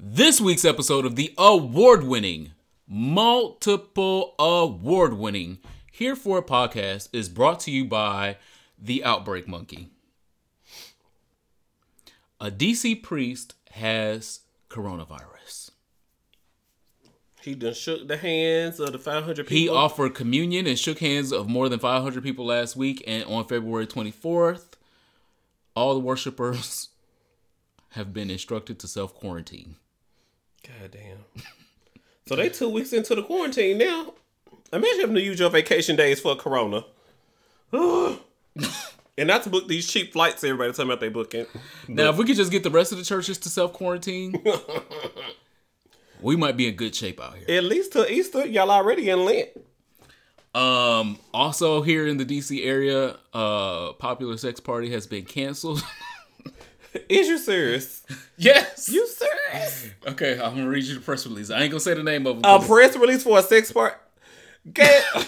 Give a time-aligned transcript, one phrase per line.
[0.00, 2.52] This week's episode of the award winning,
[2.86, 5.58] multiple award winning
[5.90, 8.36] Here for a Podcast is brought to you by
[8.80, 9.88] The Outbreak Monkey.
[12.40, 15.72] A DC priest has coronavirus.
[17.42, 19.56] He done shook the hands of the 500 people.
[19.56, 23.48] He offered communion and shook hands of more than 500 people last week, and on
[23.48, 24.74] February 24th,
[25.74, 26.90] all the worshipers
[27.90, 29.74] have been instructed to self quarantine.
[30.68, 31.42] God damn.
[32.26, 34.14] so they two weeks into the quarantine now.
[34.72, 36.84] Imagine having to use your vacation days for corona.
[37.72, 38.18] and
[39.26, 41.46] not to book these cheap flights everybody talking about they booking.
[41.86, 44.42] Now, if we could just get the rest of the churches to self quarantine,
[46.20, 47.58] we might be in good shape out here.
[47.58, 49.48] At least till Easter, y'all already in Lent.
[50.54, 55.82] Um, also here in the DC area, uh, popular sex party has been canceled.
[57.08, 58.02] Is you serious?
[58.36, 58.88] yes.
[58.88, 59.90] You serious?
[60.06, 61.50] Okay, I'm gonna read you the press release.
[61.50, 62.42] I ain't gonna say the name of it.
[62.44, 64.00] A press release for a sex part?
[64.72, 65.04] Get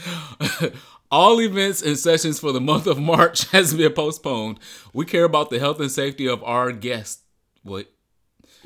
[1.10, 4.58] All events and sessions for the month of March has been postponed.
[4.92, 7.22] We care about the health and safety of our guests.
[7.62, 7.90] What?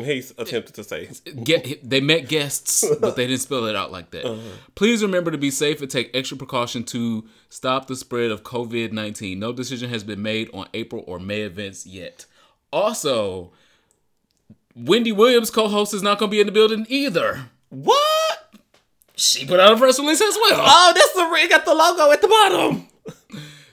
[0.01, 1.09] He's attempted to say.
[1.45, 4.25] Get they met guests, but they didn't spell it out like that.
[4.27, 4.57] Uh-huh.
[4.75, 8.93] Please remember to be safe and take extra precaution to stop the spread of COVID
[8.93, 9.39] nineteen.
[9.39, 12.27] No decision has been made on April or May events yet.
[12.73, 13.53] Also,
[14.77, 17.47] Wendy Williams, co-host, is not going to be in the building either.
[17.69, 18.55] What?
[19.17, 20.61] She put out a press release as well.
[20.63, 21.49] Oh, that's the ring.
[21.49, 22.87] Got the logo at the bottom.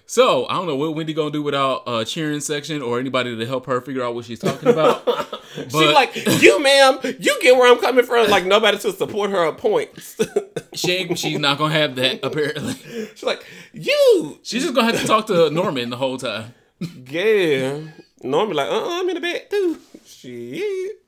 [0.10, 3.46] So I don't know what Wendy gonna do without a cheering section or anybody to
[3.46, 5.06] help her figure out what she's talking about.
[5.64, 8.30] She's like, you, ma'am, you get where I'm coming from.
[8.30, 10.18] Like nobody to support her points.
[10.74, 12.74] she she's not gonna have that apparently.
[13.16, 16.54] She's like, you, She's just gonna have to talk to Norman the whole time.
[16.80, 17.80] yeah.
[18.24, 19.80] Norman like, uh, uh I'm in the bed too.
[20.06, 21.02] Shit.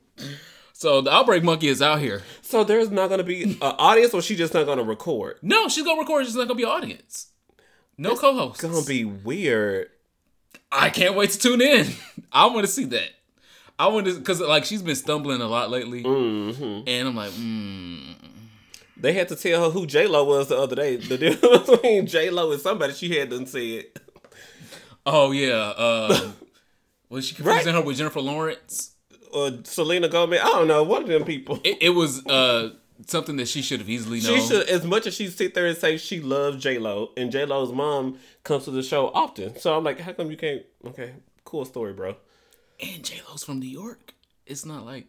[0.72, 2.22] So the outbreak monkey is out here.
[2.42, 5.36] So there's not gonna be an audience, or she's just not gonna record.
[5.42, 6.24] No, she's gonna record.
[6.24, 7.28] She's not gonna be an audience.
[7.98, 8.64] No co-host.
[8.64, 9.88] It's Gonna be weird.
[10.72, 11.86] I can't wait to tune in.
[12.32, 13.10] I want to see that.
[13.80, 16.82] I want to because like she's been stumbling a lot lately, Mm-hmm.
[16.86, 18.14] and I'm like, mm.
[18.96, 20.96] They had to tell her who J Lo was the other day.
[20.96, 23.84] The difference between J Lo and somebody she had done said.
[25.06, 25.72] oh yeah.
[25.76, 26.32] Uh,
[27.08, 28.94] was she confusing her with Jennifer Lawrence?
[29.32, 30.40] Or Selena Gomez.
[30.42, 30.82] I don't know.
[30.82, 31.60] One of them people.
[31.64, 32.70] It, it was uh
[33.06, 34.38] something that she should have easily known.
[34.38, 37.32] She should, as much as she sit there and say she loves J Lo, and
[37.32, 39.58] J Lo's mom comes to the show often.
[39.58, 40.62] So I'm like, how come you can't?
[40.84, 41.14] Okay,
[41.44, 42.16] cool story, bro.
[42.82, 44.14] And J Lo's from New York.
[44.46, 45.06] It's not like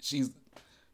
[0.00, 0.30] she's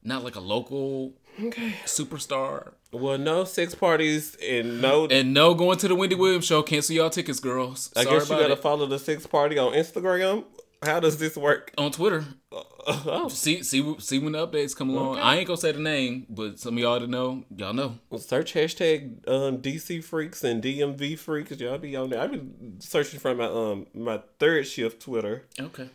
[0.02, 1.74] not like a local Okay.
[1.86, 2.72] superstar.
[2.92, 5.06] Well, no sex parties and no.
[5.06, 6.62] And no going to the Wendy Williams show.
[6.62, 7.90] Cancel y'all tickets, girls.
[7.96, 8.62] I Sorry guess you about gotta it.
[8.62, 10.44] follow the sex party on Instagram.
[10.82, 11.72] How does this work?
[11.78, 12.24] on Twitter.
[12.50, 12.62] Uh,
[13.06, 15.18] Oh, See see see when the updates come along.
[15.18, 17.98] I ain't gonna say the name, but some of y'all to know, y'all know.
[18.10, 21.52] Well, search hashtag um, DC freaks and DMV freaks.
[21.52, 22.20] Y'all be on there.
[22.20, 25.88] I've been searching for my um my third shift Twitter Okay.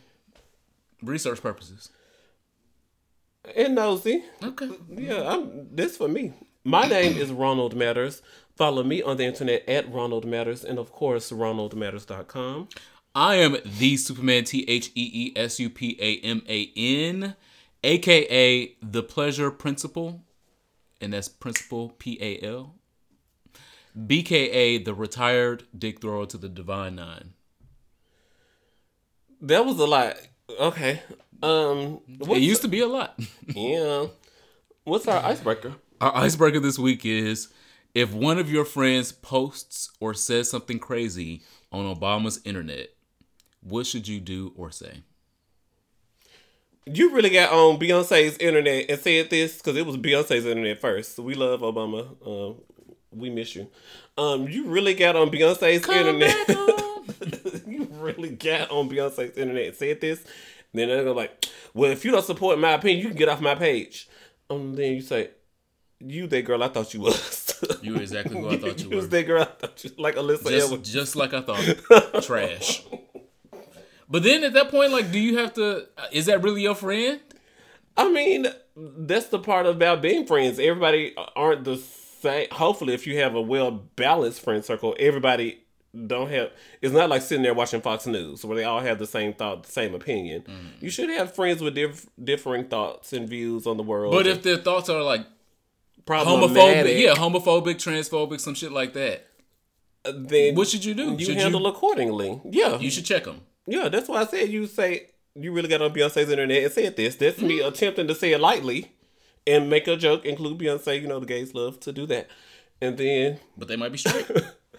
[1.02, 1.90] Research purposes.
[3.54, 4.24] and nosy.
[4.42, 4.70] Okay.
[4.90, 6.32] Yeah, I'm this for me.
[6.64, 8.22] My name is Ronald Matters.
[8.56, 12.68] Follow me on the internet at Ronald Matters and of course ronaldmatters.com.
[13.18, 17.34] I am the Superman T H E E S U P A M A N,
[17.82, 20.22] aka the Pleasure Principal,
[21.00, 22.76] and that's Principal P A L.
[23.98, 27.32] BKA the retired dick thrower to the Divine Nine.
[29.40, 30.16] That was a lot.
[30.60, 31.02] Okay.
[31.42, 33.18] Um It used to be a lot.
[33.48, 34.06] yeah.
[34.84, 35.74] What's our icebreaker?
[36.00, 37.48] Our icebreaker this week is
[37.96, 41.42] if one of your friends posts or says something crazy
[41.72, 42.90] on Obama's internet,
[43.68, 45.02] what should you do or say?
[46.86, 51.18] You really got on Beyonce's internet and said this because it was Beyonce's internet first.
[51.18, 52.06] We love Obama.
[52.26, 52.56] Um,
[53.10, 53.68] we miss you.
[54.16, 56.48] Um, you really got on Beyonce's internet.
[57.66, 60.24] you really got on Beyonce's internet and said this.
[60.72, 63.40] Then they're gonna like, well, if you don't support my opinion, you can get off
[63.40, 64.08] my page.
[64.48, 65.30] Um, then you say,
[66.00, 67.44] you that girl I thought you was.
[67.82, 69.10] You were exactly who I thought you was were.
[69.10, 70.92] that girl I thought you like Alyssa Just, Edwards.
[70.92, 72.22] just like I thought.
[72.22, 72.84] Trash.
[74.10, 75.86] But then at that point, like, do you have to?
[76.12, 77.20] Is that really your friend?
[77.96, 78.46] I mean,
[78.76, 80.58] that's the part about being friends.
[80.58, 82.46] Everybody aren't the same.
[82.52, 85.60] Hopefully, if you have a well balanced friend circle, everybody
[86.06, 86.50] don't have.
[86.80, 89.64] It's not like sitting there watching Fox News where they all have the same thought,
[89.64, 90.42] the same opinion.
[90.42, 90.82] Mm.
[90.82, 94.12] You should have friends with diff- differing thoughts and views on the world.
[94.12, 95.26] But if their thoughts are like
[96.06, 99.26] homophobic, yeah, homophobic, transphobic, some shit like that,
[100.04, 101.14] then what should you do?
[101.14, 102.40] you should handle accordingly.
[102.44, 103.42] Yeah, you should check them.
[103.68, 103.88] Yeah.
[103.88, 107.16] That's why I said you say you really got on Beyonce's internet and said this.
[107.16, 107.68] That's me mm-hmm.
[107.68, 108.92] attempting to say it lightly
[109.46, 111.00] and make a joke, include Beyonce.
[111.00, 112.28] You know, the gays love to do that.
[112.80, 114.26] And then, But they might be straight.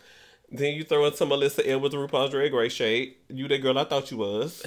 [0.52, 3.16] then you throw in some Alyssa Edwards, RuPaul's Drag Race shade.
[3.28, 4.66] You that girl I thought you was.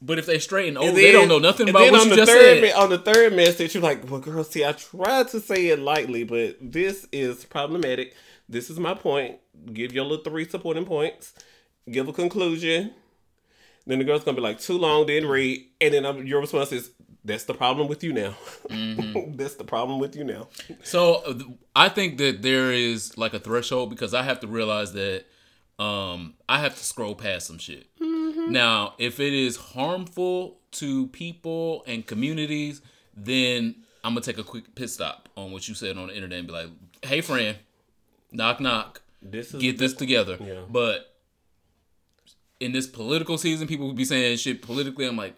[0.00, 2.10] but if they straight and old, And they don't know nothing about what on you
[2.10, 2.74] the just third said.
[2.74, 6.24] on the third message, you're like, "Well, girl, see, I tried to say it lightly,
[6.24, 8.14] but this is problematic.
[8.48, 9.38] This is my point.
[9.72, 11.32] Give your little three supporting points.
[11.90, 12.92] Give a conclusion.
[13.86, 16.72] Then the girl's gonna be like, too long, didn't read, and then um, your response
[16.72, 16.90] is,
[17.24, 18.34] "That's the problem with you now.
[18.70, 19.32] Mm-hmm.
[19.36, 20.48] That's the problem with you now."
[20.82, 21.38] So
[21.76, 25.24] I think that there is like a threshold because I have to realize that
[25.78, 27.88] um I have to scroll past some shit.
[28.00, 32.82] Now, if it is harmful to people and communities,
[33.16, 36.38] then I'm gonna take a quick pit stop on what you said on the internet
[36.38, 36.68] and be like,
[37.02, 37.56] "Hey, friend,
[38.32, 40.60] knock knock, This is get this together." Yeah.
[40.68, 41.13] But
[42.60, 45.06] in this political season, people would be saying shit politically.
[45.06, 45.34] I'm like,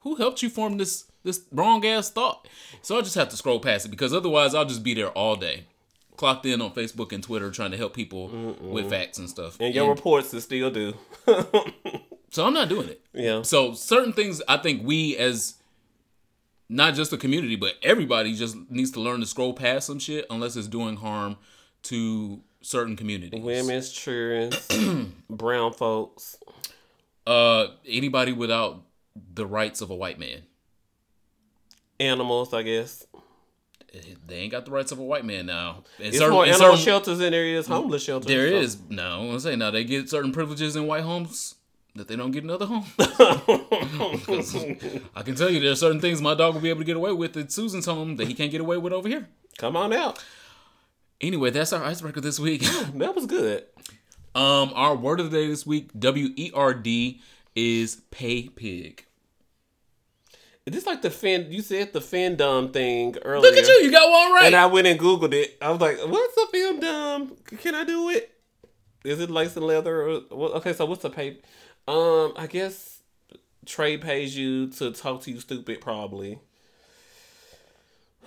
[0.00, 2.46] who helped you form this this wrong ass thought?
[2.82, 5.36] So I just have to scroll past it because otherwise I'll just be there all
[5.36, 5.64] day,
[6.16, 8.28] clocked in on Facebook and Twitter trying to help people
[8.60, 9.56] with facts and stuff.
[9.60, 10.94] and your reports is still do.
[12.30, 13.00] so I'm not doing it.
[13.12, 13.42] yeah.
[13.42, 15.54] So certain things I think we as
[16.68, 20.24] not just the community but everybody just needs to learn to scroll past some shit
[20.30, 21.36] unless it's doing harm
[21.84, 23.42] to certain communities.
[23.42, 24.50] Women's children,
[25.30, 26.38] brown folks.
[27.26, 28.82] Uh, anybody without
[29.34, 30.42] the rights of a white man.
[32.00, 33.06] Animals, I guess.
[34.26, 35.84] They ain't got the rights of a white man now.
[36.00, 38.26] It's certain- more animal certain- shelters than there is homeless shelters.
[38.26, 39.20] There so- is no.
[39.20, 41.54] I'm gonna say now they get certain privileges in white homes
[41.94, 42.90] that they don't get in other homes.
[42.96, 44.56] 'Cause
[45.14, 46.96] I can tell you there are certain things my dog will be able to get
[46.96, 49.28] away with at Susan's home that he can't get away with over here.
[49.58, 50.18] Come on out.
[51.26, 52.62] Anyway, that's our icebreaker this week.
[52.94, 53.64] That was good.
[54.34, 57.20] um, our word of the day this week, W E R D,
[57.56, 59.06] is pay pig.
[60.66, 61.50] Is this like the fan?
[61.50, 63.50] You said the fandom thing earlier.
[63.50, 64.46] Look at you, you got one right.
[64.46, 65.56] And I went and googled it.
[65.62, 67.58] I was like, "What's a fandom?
[67.60, 68.30] Can I do it?
[69.04, 70.02] Is it lace and leather?
[70.08, 70.52] Or, what?
[70.52, 71.38] Okay, so what's a pay?
[71.88, 73.00] Um, I guess
[73.66, 75.80] Trey pays you to talk to you stupid.
[75.80, 76.38] Probably.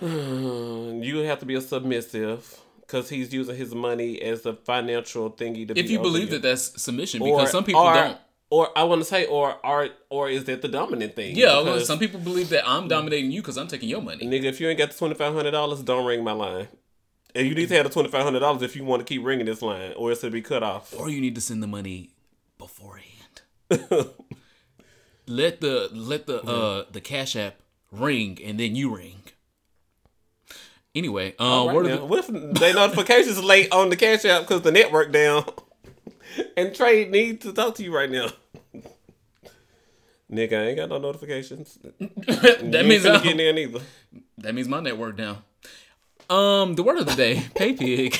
[0.00, 5.68] you have to be a submissive because he's using his money as a financial thingy
[5.68, 5.78] to.
[5.78, 6.38] if be you believe you.
[6.38, 8.18] that that's submission, because Or- some people or- don't.
[8.50, 11.36] Or I want to say, or are, or is that the dominant thing?
[11.36, 14.24] Yeah, Because- some people believe that I'm dominating you because I'm taking your money.
[14.24, 16.68] Nigga, if you ain't got the twenty five hundred dollars, don't ring my line.
[17.34, 19.22] And you need to have the twenty five hundred dollars if you want to keep
[19.22, 20.98] ringing this line, or it's going to be cut off.
[20.98, 22.08] or you need to send the money
[22.56, 23.42] beforehand.
[25.26, 27.56] let the let the uh the cash app
[27.92, 29.17] ring and then you ring.
[30.94, 34.62] Anyway, uh, Right of the- what if they notifications late on the cash app because
[34.62, 35.44] the network down?
[36.56, 38.28] and Trey needs to talk to you right now.
[40.30, 41.78] Nigga, I ain't got no notifications.
[41.98, 43.80] that means you I- ain't getting in either.
[44.38, 45.38] that means my network down.
[46.28, 48.18] Um, the word of the day, pay pig.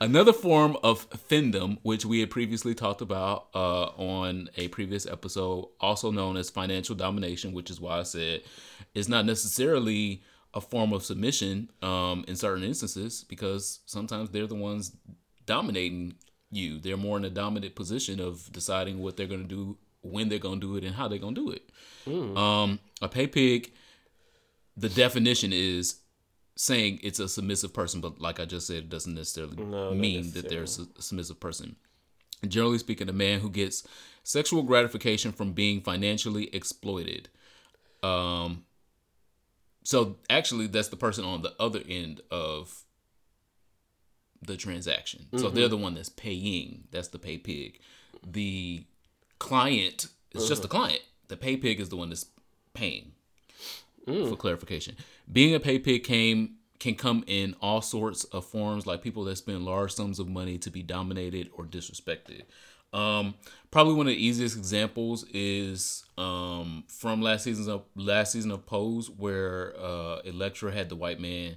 [0.00, 5.68] Another form of findom, which we had previously talked about uh, on a previous episode,
[5.80, 8.42] also known as financial domination, which is why I said
[8.94, 10.22] it's not necessarily
[10.56, 14.96] a form of submission um, in certain instances because sometimes they're the ones
[15.44, 16.14] dominating
[16.50, 16.80] you.
[16.80, 20.38] They're more in a dominant position of deciding what they're going to do, when they're
[20.38, 21.70] going to do it, and how they're going to do it.
[22.36, 23.70] Um, a pay pig,
[24.76, 26.00] the definition is
[26.54, 30.32] saying it's a submissive person, but like I just said, it doesn't necessarily not mean
[30.32, 31.76] that they're a su- submissive person.
[32.46, 33.86] Generally speaking, a man who gets
[34.22, 37.28] sexual gratification from being financially exploited.
[38.02, 38.64] Um,
[39.86, 42.82] so actually, that's the person on the other end of
[44.44, 45.26] the transaction.
[45.36, 45.54] So mm-hmm.
[45.54, 46.88] they're the one that's paying.
[46.90, 47.78] That's the pay pig.
[48.26, 48.82] The
[49.38, 50.76] client is just the mm-hmm.
[50.76, 51.02] client.
[51.28, 52.26] The pay pig is the one that's
[52.74, 53.12] paying.
[54.08, 54.28] Mm.
[54.28, 54.96] For clarification,
[55.30, 59.36] being a pay pig came can come in all sorts of forms, like people that
[59.36, 62.42] spend large sums of money to be dominated or disrespected.
[62.92, 63.34] Um,
[63.70, 68.64] probably one of the easiest examples is um, from last season's of last season of
[68.66, 71.56] Pose, where uh, Elektra had the white man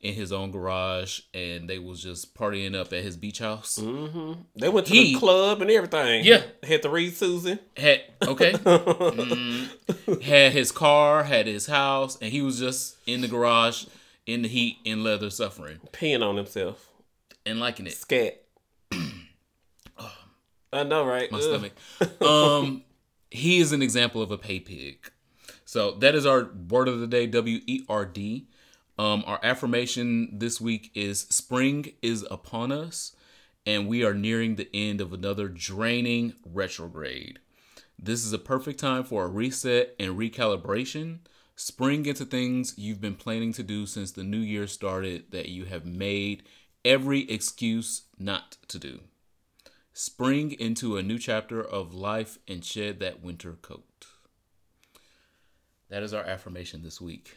[0.00, 3.76] in his own garage, and they was just partying up at his beach house.
[3.76, 6.22] They went to He- the club and everything.
[6.24, 6.42] Yeah.
[6.62, 7.58] Had to read Susan.
[7.76, 10.22] Had okay, Mm.
[10.22, 13.86] had his car, had his house, and he was just in the garage
[14.26, 16.88] in the heat in leather, suffering Peeing on himself.
[17.44, 17.94] and liking it.
[17.94, 18.42] Scat.
[20.76, 21.30] I know, right?
[21.30, 21.44] my Ugh.
[21.44, 21.72] stomach.
[22.20, 22.84] Um,
[23.30, 25.10] he is an example of a pay pig.
[25.64, 27.26] So that is our word of the day.
[27.26, 28.48] W E R D.
[28.98, 33.14] Um, our affirmation this week is spring is upon us,
[33.66, 37.40] and we are nearing the end of another draining retrograde.
[37.98, 41.18] This is a perfect time for a reset and recalibration.
[41.56, 45.64] Spring into things you've been planning to do since the new year started that you
[45.64, 46.42] have made
[46.84, 49.00] every excuse not to do.
[49.98, 54.06] Spring into a new chapter of life and shed that winter coat.
[55.88, 57.34] That is our affirmation this week.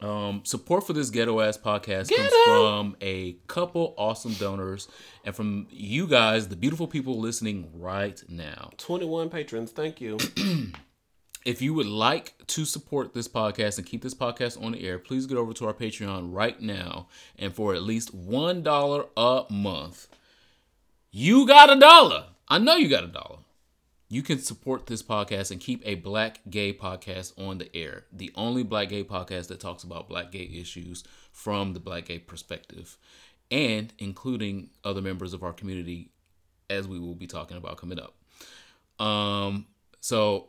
[0.00, 4.88] Um, support for this ghetto ass podcast comes from a couple awesome donors
[5.24, 8.70] and from you guys, the beautiful people listening right now.
[8.78, 9.70] 21 patrons.
[9.70, 10.18] Thank you.
[11.44, 14.98] If you would like to support this podcast and keep this podcast on the air,
[14.98, 17.08] please get over to our Patreon right now.
[17.38, 20.08] And for at least $1 a month,
[21.16, 22.24] you got a dollar.
[22.48, 23.38] I know you got a dollar.
[24.08, 28.06] You can support this podcast and keep a black gay podcast on the air.
[28.12, 32.18] The only black gay podcast that talks about black gay issues from the black gay
[32.18, 32.98] perspective
[33.48, 36.10] and including other members of our community
[36.68, 38.16] as we will be talking about coming up.
[38.98, 39.66] Um
[40.00, 40.48] so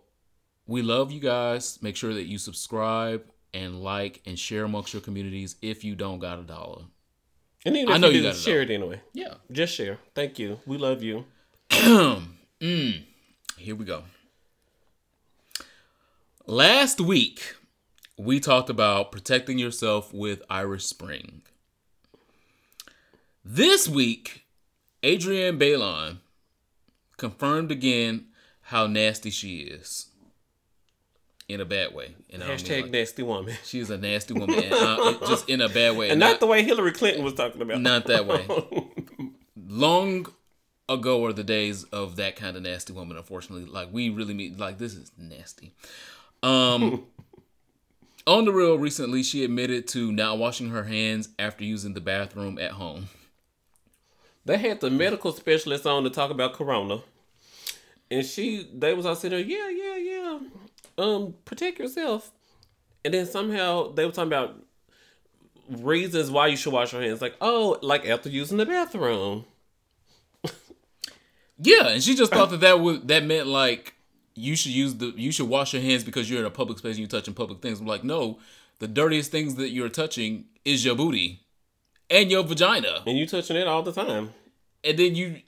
[0.65, 1.77] we love you guys.
[1.84, 6.17] Make sure that you subscribe and like and share amongst your communities if you don't
[6.17, 6.86] got a dollar.
[7.65, 9.01] And even I know you, you got share it anyway.
[9.13, 9.36] Yeah.
[9.51, 9.98] Just share.
[10.13, 10.60] Thank you.
[10.65, 11.25] We love you.
[12.62, 13.03] Mm.
[13.57, 14.03] Here we go.
[16.45, 17.55] Last week,
[18.17, 21.41] we talked about protecting yourself with Irish Spring.
[23.43, 24.45] This week,
[25.03, 26.19] Adrienne Bailon
[27.17, 28.27] confirmed again
[28.62, 30.07] how nasty she is.
[31.48, 32.16] In a bad way.
[32.32, 33.56] And I don't mean Hashtag like- nasty woman.
[33.64, 34.64] she is a nasty woman.
[34.64, 36.10] And, uh, just in a bad way.
[36.10, 37.82] And not the way Hillary Clinton was talking about.
[37.82, 38.48] Not that way.
[39.68, 40.25] Long
[40.90, 43.18] ago are the days of that kind of nasty woman.
[43.18, 45.74] Unfortunately, like we really mean like this is nasty.
[46.42, 47.06] Um,
[48.28, 52.58] on the real, recently she admitted to not washing her hands after using the bathroom
[52.58, 53.10] at home.
[54.46, 57.02] They had the medical specialist on to talk about corona.
[58.12, 60.40] And she they was all sitting there, yeah, yeah, yeah.
[60.98, 62.32] Um, protect yourself.
[63.04, 64.56] And then somehow they were talking about
[65.70, 67.22] reasons why you should wash your hands.
[67.22, 69.46] Like, oh, like after using the bathroom.
[71.58, 73.94] Yeah, and she just thought that that would that meant like
[74.36, 76.92] you should use the you should wash your hands because you're in a public space
[76.98, 77.80] and you're touching public things.
[77.80, 78.40] I'm like, no,
[78.80, 81.46] the dirtiest things that you're touching is your booty
[82.10, 83.04] and your vagina.
[83.08, 84.32] And you touching it all the time.
[84.84, 85.42] and then you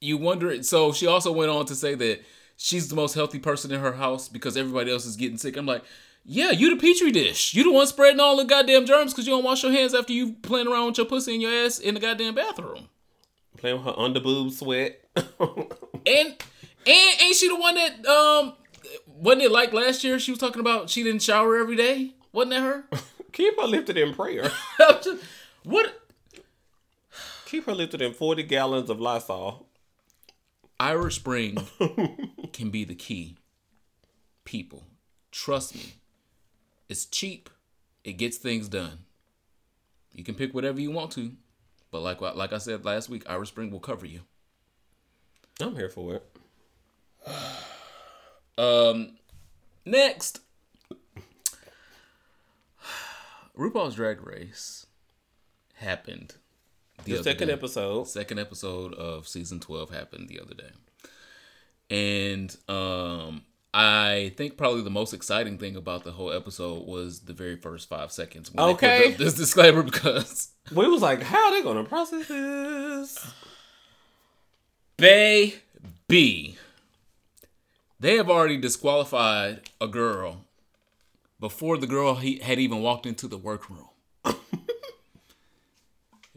[0.00, 2.22] you wonder so she also went on to say that
[2.56, 5.56] she's the most healthy person in her house because everybody else is getting sick.
[5.56, 5.84] I'm like
[6.28, 7.54] yeah you the petri dish.
[7.54, 10.12] You the one spreading all the goddamn germs because you don't wash your hands after
[10.12, 12.88] you playing around with your pussy and your ass in the goddamn bathroom.
[13.56, 15.00] Playing with her under boob sweat.
[15.16, 18.54] and and ain't she the one that um
[19.06, 22.14] wasn't it like last year she was talking about she didn't shower every day?
[22.32, 22.84] Wasn't that her?
[23.32, 24.50] Keep her lifted in prayer.
[25.02, 25.22] Just-
[25.62, 26.02] what?
[27.46, 29.66] Keep her lifted in 40 gallons of Lysol.
[30.78, 31.56] Irish Spring
[32.56, 33.36] can be the key.
[34.44, 34.84] People,
[35.30, 35.96] trust me.
[36.88, 37.50] It's cheap.
[38.02, 39.00] It gets things done.
[40.12, 41.32] You can pick whatever you want to,
[41.90, 44.20] but like like I said last week, Irish Spring will cover you.
[45.60, 46.36] I'm here for it.
[48.58, 49.18] Um,
[49.84, 50.40] next,
[53.58, 54.86] RuPaul's Drag Race
[55.74, 56.36] happened.
[57.04, 57.52] The other second day.
[57.52, 58.08] episode.
[58.08, 60.70] second episode of season 12 happened the other day
[61.90, 63.42] and um
[63.74, 67.88] i think probably the most exciting thing about the whole episode was the very first
[67.88, 69.12] five seconds when they put Okay.
[69.12, 73.32] this disclaimer because We was like, how are they gonna process this?
[74.96, 76.56] baby
[78.00, 80.44] they have already disqualified a girl
[81.40, 83.85] before the girl he had even walked into the workroom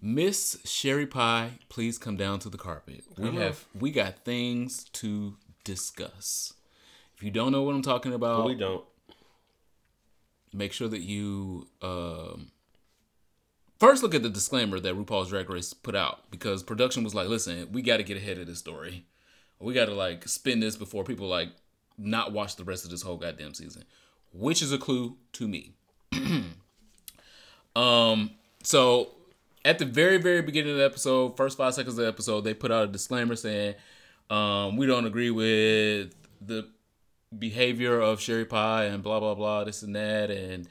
[0.01, 3.03] Miss Sherry Pie, please come down to the carpet.
[3.17, 6.53] We have we got things to discuss.
[7.15, 8.85] If you don't know what I'm talking about, We don't.
[10.53, 12.51] make sure that you um,
[13.77, 17.27] first look at the disclaimer that RuPaul's Drag Race put out because production was like,
[17.27, 19.05] "Listen, we got to get ahead of this story.
[19.59, 21.49] We got to like spin this before people like
[21.97, 23.83] not watch the rest of this whole goddamn season,"
[24.31, 25.73] which is a clue to me.
[27.75, 28.31] um,
[28.63, 29.09] so
[29.65, 32.53] at the very very beginning of the episode, first five seconds of the episode, they
[32.53, 33.75] put out a disclaimer saying,
[34.29, 36.67] um, "We don't agree with the."
[37.37, 40.67] behavior of Sherry Pie and blah blah blah this and that and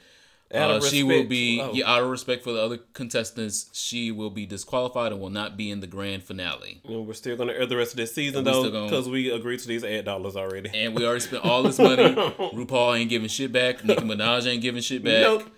[0.52, 1.72] uh, she will be oh.
[1.74, 5.56] yeah, out of respect for the other contestants she will be disqualified and will not
[5.56, 8.44] be in the grand finale And we're still gonna air the rest of this season
[8.44, 10.70] though, gonna- because we agreed to these ad dollars already.
[10.74, 14.62] and we already spent all this money RuPaul ain't giving shit back Nicki Minaj ain't
[14.62, 15.54] giving shit back Nope.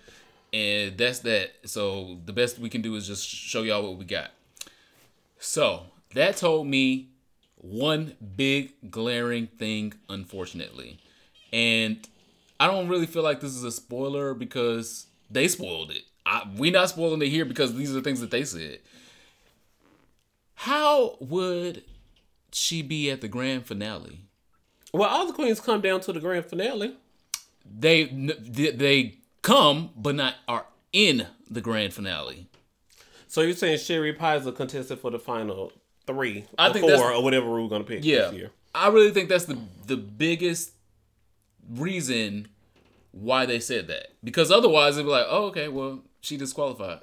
[0.53, 4.05] And that's that so the best we can do is just show y'all what we
[4.05, 4.31] got
[5.39, 7.11] so that told me
[7.61, 10.99] one big glaring thing, unfortunately.
[11.53, 12.07] And
[12.59, 16.03] I don't really feel like this is a spoiler because they spoiled it.
[16.25, 18.79] I, we not spoiling it here because these are the things that they said.
[20.55, 21.83] How would
[22.51, 24.21] she be at the grand finale?
[24.93, 26.95] Well, all the queens come down to the grand finale.
[27.65, 32.47] They they come, but not are in the grand finale.
[33.27, 35.71] So you're saying Sherry Pie is a contestant for the final
[36.05, 38.51] three, I or think four, or whatever we're gonna pick Yeah, this year.
[38.75, 39.57] I really think that's the
[39.87, 40.71] the biggest
[41.69, 42.47] reason
[43.11, 44.07] why they said that.
[44.23, 46.99] Because otherwise, they'd be like, "Oh, okay, well, she disqualified.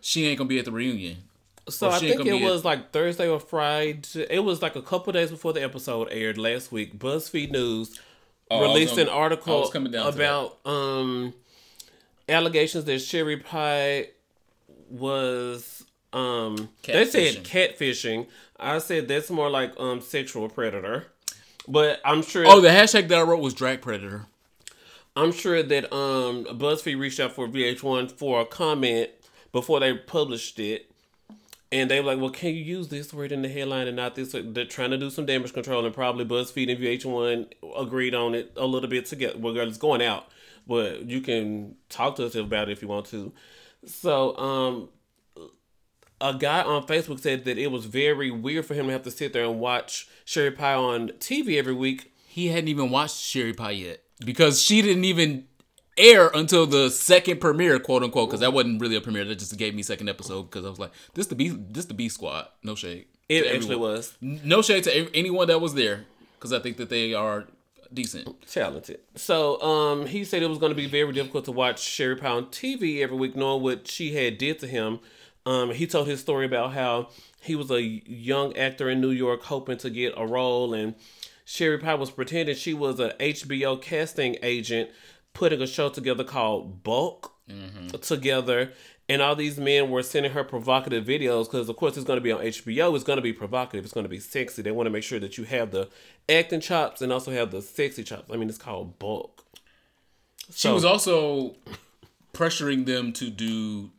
[0.00, 1.18] She ain't gonna be at the reunion."
[1.68, 4.26] So I think it was like Thursday or Friday.
[4.30, 6.98] It was like a couple days before the episode aired last week.
[6.98, 8.00] BuzzFeed News
[8.50, 11.34] Oh, released an article I coming down to about um
[12.28, 14.08] allegations that Sherry Pie
[14.90, 18.26] was um they said catfishing.
[18.58, 21.06] I said that's more like um sexual predator.
[21.66, 24.26] But I'm sure Oh, the hashtag that I wrote was drag predator.
[25.14, 29.10] I'm sure that um BuzzFeed reached out for VH1 for a comment
[29.52, 30.90] before they published it.
[31.70, 34.14] And they were like, well, can you use this word in the headline and not
[34.14, 34.32] this?
[34.32, 38.52] They're trying to do some damage control, and probably BuzzFeed and VH1 agreed on it
[38.56, 39.36] a little bit together.
[39.38, 40.28] Well, girl, it's going out,
[40.68, 43.32] but you can talk to us about it if you want to.
[43.86, 44.88] So, um,
[46.20, 49.10] a guy on Facebook said that it was very weird for him to have to
[49.10, 53.52] sit there and watch Sherry Pie on TV every week He hadn't even watched Sherry
[53.54, 55.46] Pie yet because she didn't even
[55.96, 58.28] air until the second premiere, quote unquote.
[58.28, 60.44] Because that wasn't really a premiere; that just gave me second episode.
[60.44, 63.06] Because I was like, "This the B, this the B squad." No shade.
[63.28, 63.80] It actually everyone.
[63.80, 66.06] was No shade to anyone that was there,
[66.38, 67.46] because I think that they are
[67.92, 68.46] decent.
[68.46, 69.00] talented.
[69.14, 72.28] So um, he said it was going to be very difficult to watch Sherry Pie
[72.28, 75.00] on TV every week, knowing what she had did to him.
[75.46, 77.08] Um, he told his story about how
[77.40, 80.94] he was a young actor in New York hoping to get a role, and
[81.44, 84.90] Sherry Pie was pretending she was a HBO casting agent,
[85.32, 87.32] putting a show together called Bulk
[88.02, 88.72] together.
[89.10, 92.22] And all these men were sending her provocative videos because, of course, it's going to
[92.22, 92.94] be on HBO.
[92.94, 93.84] It's going to be provocative.
[93.84, 94.60] It's going to be sexy.
[94.60, 95.88] They want to make sure that you have the
[96.28, 98.30] acting chops and also have the sexy chops.
[98.30, 99.44] I mean, it's called bulk.
[100.54, 101.56] She was also
[102.34, 103.90] pressuring them to do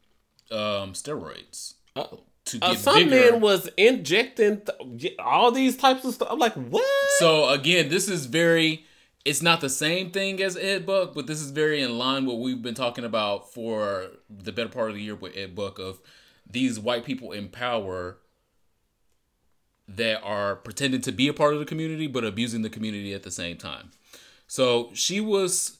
[0.52, 2.20] um, steroids Uh-oh.
[2.46, 3.10] to Uh, get some bigger.
[3.32, 4.62] man was injecting
[5.00, 6.28] th- all these types of stuff.
[6.32, 6.86] I'm like, what?
[7.20, 8.86] So again, this is very
[9.26, 12.40] it's not the same thing as Ed Buck, but this is very in line what
[12.40, 16.02] we've been talking about for the better part of the year with Ed Buck of
[16.50, 18.18] these white people in power
[19.88, 23.24] that are pretending to be a part of the community but abusing the community at
[23.24, 23.92] the same time.
[24.48, 25.78] So she was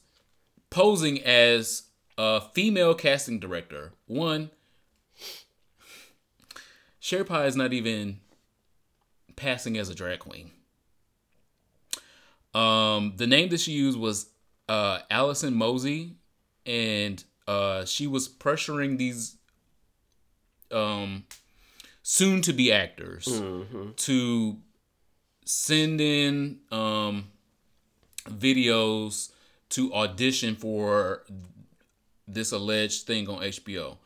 [0.68, 1.84] posing as
[2.18, 3.92] a female casting director.
[4.06, 4.50] One,
[6.98, 8.20] Sherry Pie is not even
[9.34, 10.50] passing as a drag queen.
[12.54, 14.26] Um, the name that she used was
[14.68, 16.16] uh, Allison Mosey,
[16.66, 19.36] and uh, she was pressuring these
[20.72, 21.24] um,
[22.02, 23.26] soon to be actors
[23.96, 24.56] to
[25.44, 27.28] send in um,
[28.28, 29.32] videos
[29.70, 31.24] to audition for
[32.26, 33.96] this alleged thing on HBO.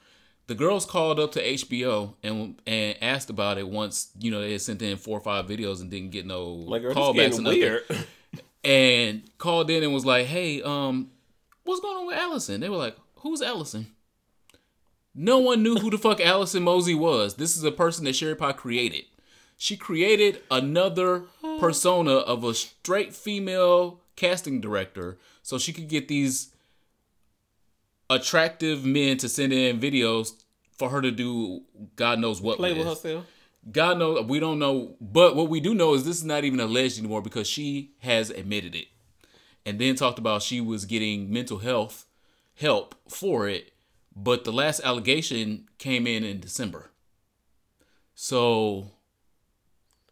[0.47, 4.53] The girls called up to HBO and and asked about it once you know they
[4.53, 7.43] had sent in four or five videos and didn't get no Like, callbacks getting or
[7.43, 7.83] nothing weird.
[8.65, 11.11] and called in and was like, "Hey, um,
[11.65, 13.89] what's going on with Allison?" They were like, "Who's Allison?"
[15.15, 17.35] No one knew who the fuck Allison Mosey was.
[17.35, 19.05] This is a person that Sherry Pie created.
[19.57, 21.25] She created another
[21.61, 26.53] persona of a straight female casting director so she could get these
[28.11, 30.33] attractive men to send in videos
[30.77, 31.63] for her to do
[31.97, 33.03] God knows what Play with with.
[33.03, 33.27] herself.
[33.71, 36.61] God knows we don't know, but what we do know is this is not even
[36.61, 38.89] alleged anymore because she has admitted it,
[39.65, 42.07] and then talked about she was getting mental health
[42.55, 43.73] help for it,
[44.15, 46.91] but the last allegation came in in December.
[48.15, 48.91] So,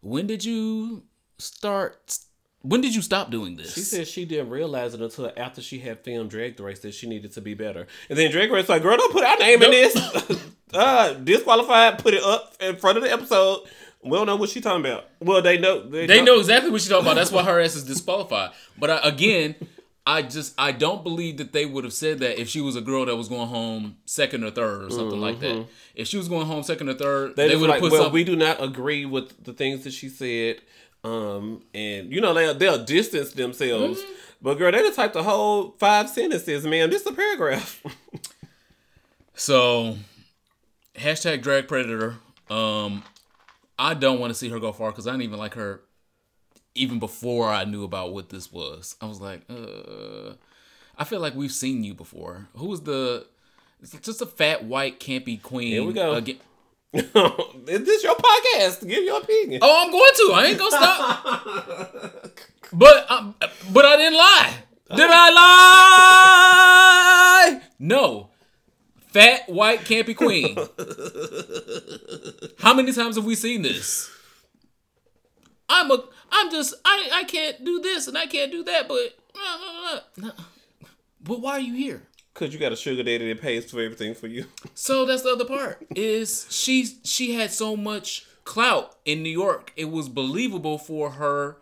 [0.00, 1.04] when did you
[1.38, 2.18] start?
[2.62, 3.74] When did you stop doing this?
[3.74, 7.08] She said she didn't realize it until after she had filmed Drag Race that she
[7.08, 7.86] needed to be better.
[8.08, 10.42] And then Drag Race like, girl, don't put our name in this.
[10.74, 11.98] uh, disqualified.
[11.98, 13.64] Put it up in front of the episode.
[14.04, 15.06] We don't know what she talking about.
[15.20, 15.82] Well, they know.
[15.82, 17.14] They, They know exactly what she's talking about.
[17.14, 18.50] That's why her ass is disqualified.
[18.76, 19.54] But I, again,
[20.04, 22.80] I just I don't believe that they would have said that if she was a
[22.80, 25.66] girl that was going home second or third or something like that.
[25.94, 28.10] If she was going home second or third, They, they, would have like, put well,
[28.10, 30.60] we do not agree with the things that she said.
[31.04, 34.00] Um, and you know they they'll distance themselves.
[34.00, 34.12] Mm-hmm.
[34.40, 36.90] But girl, they the type to hold five sentences, man.
[36.90, 37.82] This is a paragraph.
[39.34, 39.96] So,
[40.94, 42.16] hashtag drag predator.
[42.50, 43.02] Um,
[43.78, 45.80] I don't want to see her go far because I don't even like her
[46.74, 48.96] even before I knew about what this was.
[49.00, 50.34] I was like, uh,
[50.96, 52.48] I feel like we've seen you before.
[52.56, 53.26] Who was the?
[53.82, 55.68] It's just a fat white campy queen.
[55.68, 56.14] Here we go.
[56.14, 56.38] Again.
[56.94, 58.86] Is this your podcast?
[58.86, 59.60] Give your opinion.
[59.62, 60.32] Oh, I'm going to.
[60.34, 61.24] I ain't gonna stop.
[62.74, 63.34] but um,
[63.72, 64.52] but I didn't lie.
[64.94, 65.30] Did I
[67.48, 67.62] lie?
[67.78, 68.28] No.
[69.08, 70.54] Fat white campy queen.
[72.58, 74.10] How many times have we seen this?
[75.70, 76.04] I'm a.
[76.30, 76.74] I'm just.
[76.84, 77.08] I.
[77.14, 78.86] I can't do this and I can't do that.
[78.86, 79.16] But.
[79.34, 80.30] Uh, uh,
[81.22, 82.02] but why are you here?
[82.34, 84.46] Cause you got a sugar daddy that pays for everything for you.
[84.74, 85.86] So that's the other part.
[85.94, 89.72] Is she she had so much clout in New York.
[89.76, 91.58] It was believable for her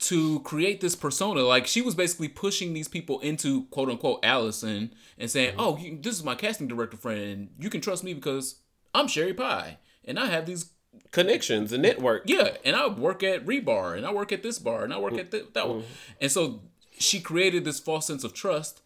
[0.00, 1.42] to create this persona.
[1.42, 5.60] Like she was basically pushing these people into quote unquote Allison and saying, mm-hmm.
[5.60, 8.56] "Oh, you, this is my casting director friend, you can trust me because
[8.94, 10.70] I'm Sherry Pie, and I have these
[11.10, 12.22] Connections and network.
[12.26, 15.12] yeah, and I work at Rebar, and I work at this bar, and I work
[15.12, 15.20] mm-hmm.
[15.20, 16.12] at th- that one." Mm-hmm.
[16.20, 16.60] And so
[16.98, 18.82] she created this false sense of trust,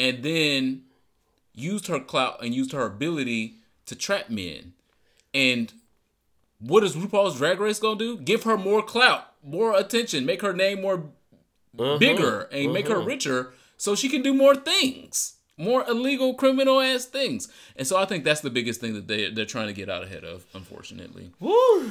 [0.00, 0.82] and then
[1.54, 4.72] used her clout and used her ability to trap men.
[5.34, 5.72] And
[6.58, 8.16] what is RuPaul's Drag Race gonna do?
[8.16, 11.10] Give her more clout, more attention, make her name more
[11.76, 11.98] mm-hmm.
[11.98, 13.08] bigger, and make her mm-hmm.
[13.08, 17.48] richer, so she can do more things, more illegal, criminal ass things.
[17.76, 20.02] And so I think that's the biggest thing that they they're trying to get out
[20.02, 20.46] ahead of.
[20.54, 21.90] Unfortunately, Woo.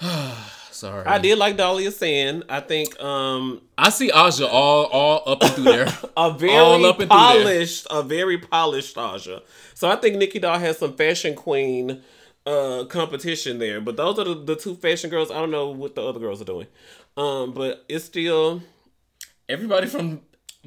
[0.70, 1.04] sorry.
[1.06, 2.42] I did like Dahlia saying.
[2.48, 5.88] I think um I see Aja all all up and through there.
[6.16, 7.44] a very All up and through there.
[7.44, 9.42] polished, a very polished Aja.
[9.74, 12.02] So I think Nicky Doll has some fashion queen
[12.46, 13.80] uh competition there.
[13.80, 15.30] But those are the, the two fashion girls.
[15.30, 16.66] I don't know what the other girls are doing.
[17.16, 18.62] Um, but it's still
[19.48, 20.22] Everybody from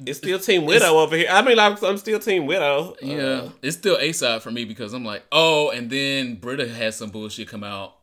[0.06, 1.26] it's still Team Widow over here.
[1.28, 2.92] I mean, I'm, I'm still Team Widow.
[2.92, 6.68] Uh, Yeah, it's still A side for me because I'm like, oh, and then Brita
[6.68, 7.96] had some bullshit come out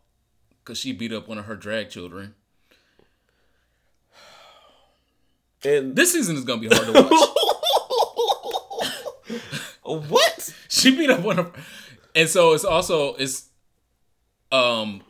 [0.65, 2.34] because she beat up one of her drag children.
[5.63, 7.01] and This season is gonna be hard to
[9.84, 10.10] watch.
[10.10, 10.54] what?
[10.67, 11.54] she beat up one of,
[12.15, 13.49] and so it's also it's
[14.51, 15.01] um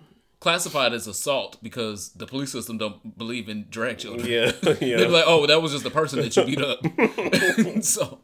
[0.41, 4.27] classified as assault because the police system don't believe in drag children.
[4.27, 4.97] Yeah, yeah.
[4.97, 7.83] They're like, oh, that was just the person that you beat up.
[7.83, 8.19] so,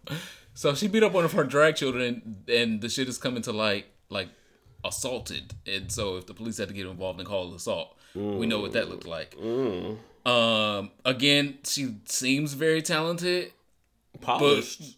[0.54, 3.54] so she beat up one of her drag children, and the shit is coming to
[3.54, 4.28] light like
[4.84, 5.54] assaulted.
[5.66, 8.74] And so, if the police had to get involved and call assault, we know what
[8.74, 9.36] that looked like.
[10.26, 13.54] Um, again, she seems very talented.
[14.20, 14.98] Polished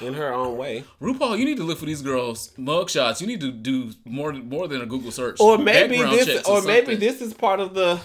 [0.00, 0.84] in her own way.
[1.00, 3.20] RuPaul, you need to look for these girls' mugshots.
[3.20, 5.38] You need to do more more than a Google search.
[5.40, 8.00] Or maybe this, checks or maybe this is part of the.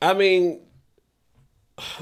[0.00, 0.60] I mean,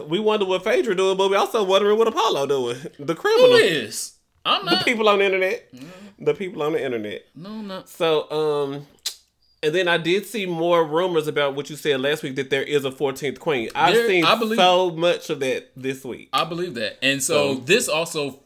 [0.06, 2.78] we wonder what Phaedra doing, but we also wondering what Apollo doing.
[2.98, 4.11] The criminal, is?
[4.44, 5.72] I'm the people on the internet,
[6.18, 7.24] the people on the internet.
[7.34, 7.82] no, no.
[7.86, 8.86] So, um,
[9.62, 12.64] and then I did see more rumors about what you said last week that there
[12.64, 13.68] is a 14th queen.
[13.74, 16.28] I've There- seen I believe- so much of that this week.
[16.32, 16.98] I believe that.
[17.02, 18.40] And so So- this also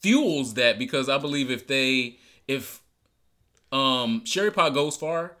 [0.00, 2.80] fuels that because I believe if they if
[3.72, 5.36] um Sherry Pie goes far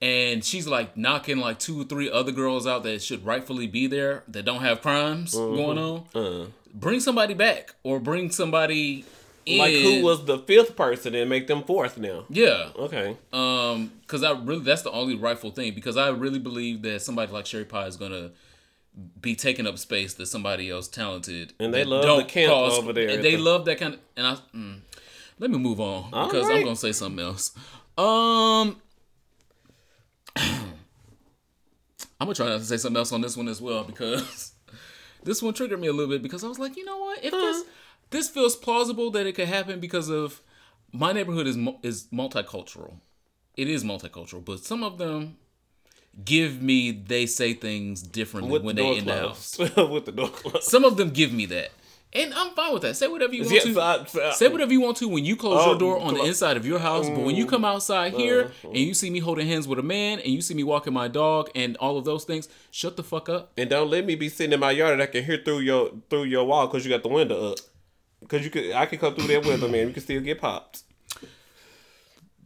[0.00, 3.86] and she's like knocking like two or three other girls out that should rightfully be
[3.88, 5.56] there that don't have crimes Mm-hmm.
[5.56, 9.04] going on, Uh, bring somebody back or bring somebody
[9.56, 12.24] like who was the fifth person and make them fourth now?
[12.28, 12.70] Yeah.
[12.76, 13.16] Okay.
[13.32, 17.32] Um, because I really that's the only rightful thing because I really believe that somebody
[17.32, 18.30] like Sherry Pie is gonna
[19.20, 23.08] be taking up space that somebody else talented And they love the camp over there
[23.10, 24.36] and They the- love that kind of and I.
[24.56, 24.80] Mm,
[25.38, 27.52] let me move on All because I'm gonna say something else.
[27.96, 28.76] Um.
[32.20, 34.52] I'm gonna try not to say something else on this one as well because
[35.22, 37.24] this one triggered me a little bit because I was like, you know what?
[37.24, 37.64] If this
[38.10, 40.40] this feels plausible that it could happen because of
[40.92, 42.94] my neighborhood is is multicultural.
[43.56, 45.36] It is multicultural, but some of them
[46.24, 49.58] give me they say things differently With when the they in the house.
[49.76, 50.64] With the door closed.
[50.64, 51.70] Some of them give me that,
[52.12, 52.96] and I'm fine with that.
[52.96, 53.80] Say whatever you want Yes, to.
[53.80, 56.22] I- I- Say whatever you want to when you close Oh, your door on the
[56.24, 58.68] inside of your house, but when you come outside mm, here mm.
[58.68, 61.06] and you see me holding hands with a man and you see me walking my
[61.08, 63.52] dog and all of those things, shut the fuck up.
[63.58, 65.90] And don't let me be sitting in my yard and I can hear through your
[66.08, 67.58] through your wall because you got the window up.
[68.20, 69.88] Because you could, I could come through that window, man.
[69.88, 70.82] You can still get popped.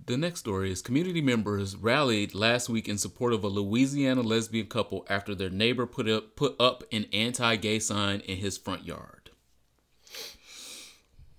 [0.05, 4.67] The next story is community members rallied last week in support of a Louisiana lesbian
[4.67, 9.31] couple after their neighbor put up put up an anti-gay sign in his front yard.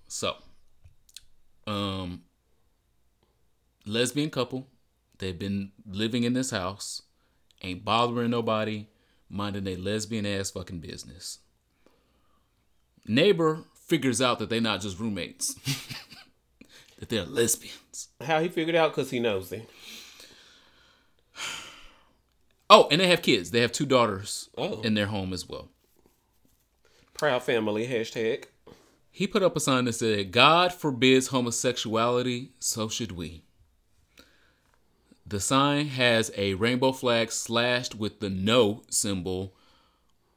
[0.08, 0.36] So,
[1.66, 2.22] um
[3.84, 4.68] lesbian couple,
[5.18, 7.02] they've been living in this house,
[7.62, 8.86] ain't bothering nobody,
[9.28, 11.40] minding their lesbian ass fucking business.
[13.06, 15.54] Neighbor figures out that they're not just roommates.
[16.98, 18.08] that they're lesbians.
[18.20, 18.94] How he figured out?
[18.94, 19.68] Because he knows it.
[22.70, 23.50] Oh, and they have kids.
[23.50, 24.80] They have two daughters Oh.
[24.82, 25.68] in their home as well.
[27.12, 28.44] Proud family hashtag.
[29.10, 33.44] He put up a sign that said, God forbids homosexuality, so should we.
[35.26, 39.54] The sign has a rainbow flag slashed with the no symbol.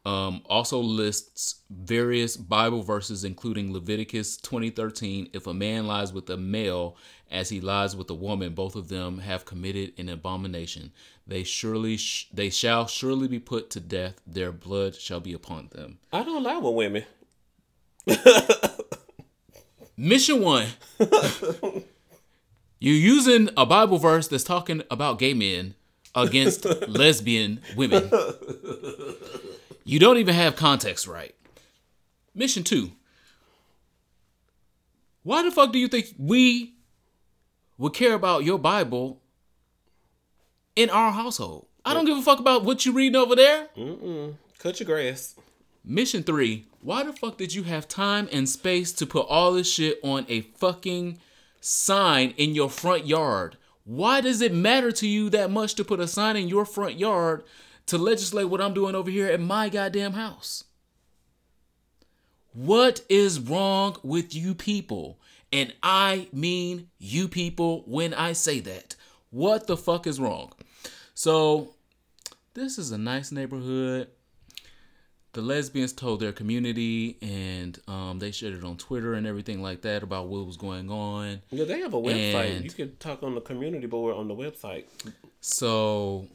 [0.07, 5.29] Um, also lists various Bible verses, including Leviticus 20:13.
[5.33, 6.95] If a man lies with a male
[7.29, 10.93] as he lies with a woman, both of them have committed an abomination.
[11.27, 14.21] They surely sh- they shall surely be put to death.
[14.25, 15.99] Their blood shall be upon them.
[16.13, 17.03] I don't lie with women.
[19.97, 20.67] Mission one.
[22.79, 25.75] You're using a Bible verse that's talking about gay men
[26.15, 28.09] against lesbian women.
[29.88, 31.34] You don't even have context right.
[32.36, 32.91] Mission two.
[35.23, 36.73] Why the fuck do you think we
[37.78, 39.21] would care about your Bible
[40.76, 41.67] in our household?
[41.86, 43.69] I don't give a fuck about what you're reading over there.
[43.78, 44.36] Mm-mm.
[44.60, 45.36] Cut your grass.
[45.86, 46.65] Mission three.
[46.82, 50.26] Why the fuck did you have time and space to put all this shit on
[50.28, 51.17] a fucking
[51.62, 53.56] sign in your front yard?
[53.86, 57.00] Why does it matter to you that much to put a sign in your front
[57.00, 57.45] yard
[57.88, 60.63] to legislate what I'm doing over here at my goddamn house?
[62.54, 65.19] What is wrong with you people?
[65.52, 68.95] And I mean you people when I say that.
[69.30, 70.54] What the fuck is wrong?
[71.13, 71.73] So,
[72.54, 74.08] this is a nice neighborhood
[75.38, 79.84] the lesbians told their community and um, they shared it on Twitter and everything like
[79.84, 81.43] that about what was going on.
[81.52, 82.56] Yeah, they have a website.
[82.56, 84.86] And- you can talk on the community board on the website.
[85.39, 86.28] So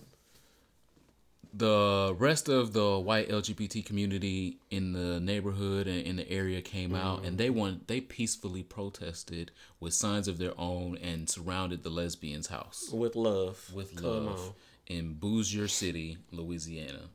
[1.54, 6.94] the rest of the white LGBT community in the neighborhood and in the area came
[6.94, 11.90] out and they want they peacefully protested with signs of their own and surrounded the
[11.90, 13.70] lesbians' house With love.
[13.74, 14.52] with Come love on.
[14.86, 17.10] in Bossier City, Louisiana.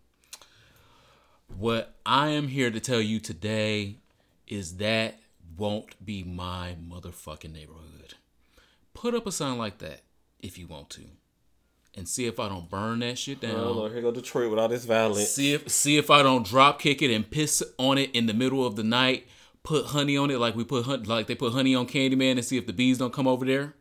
[1.58, 3.96] What I am here to tell you today
[4.48, 5.20] is that
[5.58, 8.14] won't be my motherfucking neighborhood.
[8.94, 10.02] Put up a sign like that
[10.40, 11.02] if you want to.
[11.98, 13.56] And see if I don't burn that shit down.
[13.56, 15.30] Oh Lord, here go Detroit with all this violence.
[15.30, 18.36] See if see if I don't drop kick it and piss on it in the
[18.36, 19.28] middle of the night.
[19.64, 22.58] Put honey on it like we put like they put honey on Candyman and see
[22.58, 23.74] if the bees don't come over there.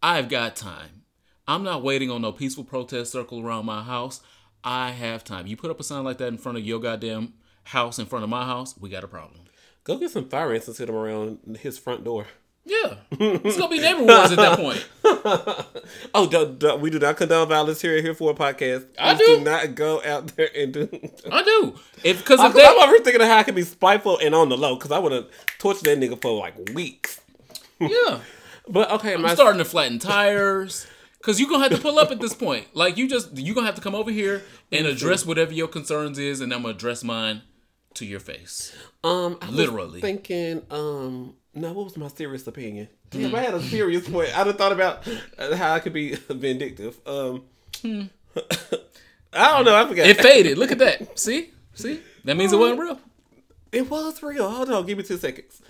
[0.00, 1.02] I've got time.
[1.48, 4.20] I'm not waiting on no peaceful protest circle around my house.
[4.62, 5.48] I have time.
[5.48, 8.22] You put up a sign like that in front of your goddamn house, in front
[8.22, 9.40] of my house, we got a problem.
[9.84, 12.26] Go get some fire ants and sit them around his front door.
[12.70, 14.86] Yeah, it's gonna be neighbor wars at that point.
[16.14, 18.84] Oh, do, do, we do not condone violence here Here for a podcast.
[18.98, 19.24] I do.
[19.24, 20.88] do not go out there and do.
[21.32, 21.74] I do.
[22.04, 24.56] If because I'm, I'm over thinking of how I can be spiteful and on the
[24.58, 25.26] low because I would have
[25.58, 27.20] tortured that nigga for like weeks.
[27.80, 28.20] yeah,
[28.68, 30.86] But okay, I'm starting to flatten tires.
[31.22, 32.66] Cause you're gonna have to pull up at this point.
[32.74, 36.18] Like you just you're gonna have to come over here and address whatever your concerns
[36.18, 37.42] is, and I'm gonna address mine
[37.94, 38.76] to your face.
[39.02, 40.00] um I literally.
[40.00, 42.88] thinking um no what was my serious opinion?
[43.12, 43.22] Hmm.
[43.22, 44.36] Damn, I had a serious point.
[44.36, 45.06] I'd have thought about
[45.38, 46.98] uh, how I could be vindictive.
[47.06, 47.44] Um,
[47.84, 49.76] I don't know.
[49.76, 50.06] I forgot.
[50.06, 50.58] It faded.
[50.58, 51.18] Look at that.
[51.18, 51.50] See?
[51.74, 52.00] See?
[52.24, 53.00] That means it wasn't real.
[53.72, 54.50] It was real.
[54.50, 55.60] Hold on, give me two seconds.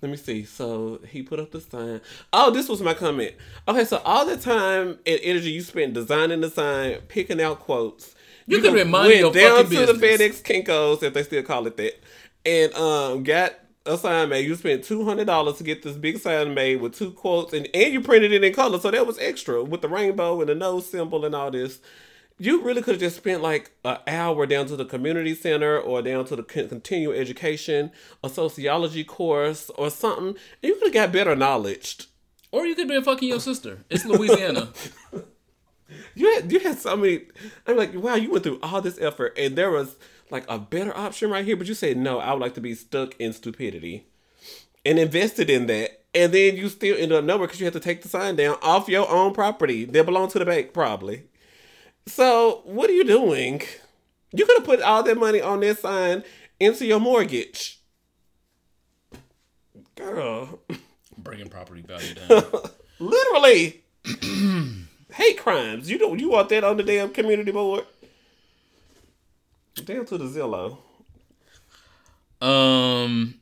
[0.00, 0.44] Let me see.
[0.44, 2.00] So he put up the sign.
[2.32, 3.34] Oh, this was my comment.
[3.66, 8.14] Okay, so all the time and energy you spent designing the sign, picking out quotes.
[8.46, 10.40] You could have been minding went your down fucking to the business.
[10.40, 12.00] FedEx Kinkos, if they still call it that,
[12.46, 13.54] and um got
[13.88, 14.46] a sign made.
[14.46, 17.68] You spent two hundred dollars to get this big sign made with two quotes, and
[17.74, 20.54] and you printed it in color, so that was extra with the rainbow and the
[20.54, 21.80] nose symbol and all this.
[22.40, 26.02] You really could have just spent like an hour down to the community center or
[26.02, 27.90] down to the con- continuing education,
[28.22, 30.28] a sociology course or something.
[30.28, 32.06] And you could have got better knowledge.
[32.52, 33.84] Or you could have been fucking your sister.
[33.90, 34.68] It's Louisiana.
[36.14, 37.22] You had you had so many.
[37.66, 39.96] I'm like, wow, you went through all this effort, and there was
[40.30, 42.18] like a better option right here, but you said no.
[42.18, 44.06] I would like to be stuck in stupidity,
[44.84, 47.80] and invested in that, and then you still end up nowhere because you have to
[47.80, 51.24] take the sign down off your own property that belonged to the bank, probably.
[52.06, 53.62] So what are you doing?
[54.32, 56.24] You could have put all that money on that sign
[56.60, 57.80] into your mortgage,
[59.94, 60.60] girl.
[61.18, 62.42] Bringing property value down.
[62.98, 63.82] Literally,
[65.12, 65.90] hate crimes.
[65.90, 66.18] You don't.
[66.18, 67.84] You want that on the damn community board?
[69.84, 70.78] Down to the Zillow.
[72.40, 73.34] Um,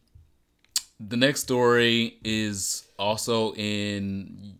[0.99, 4.55] the next story is also in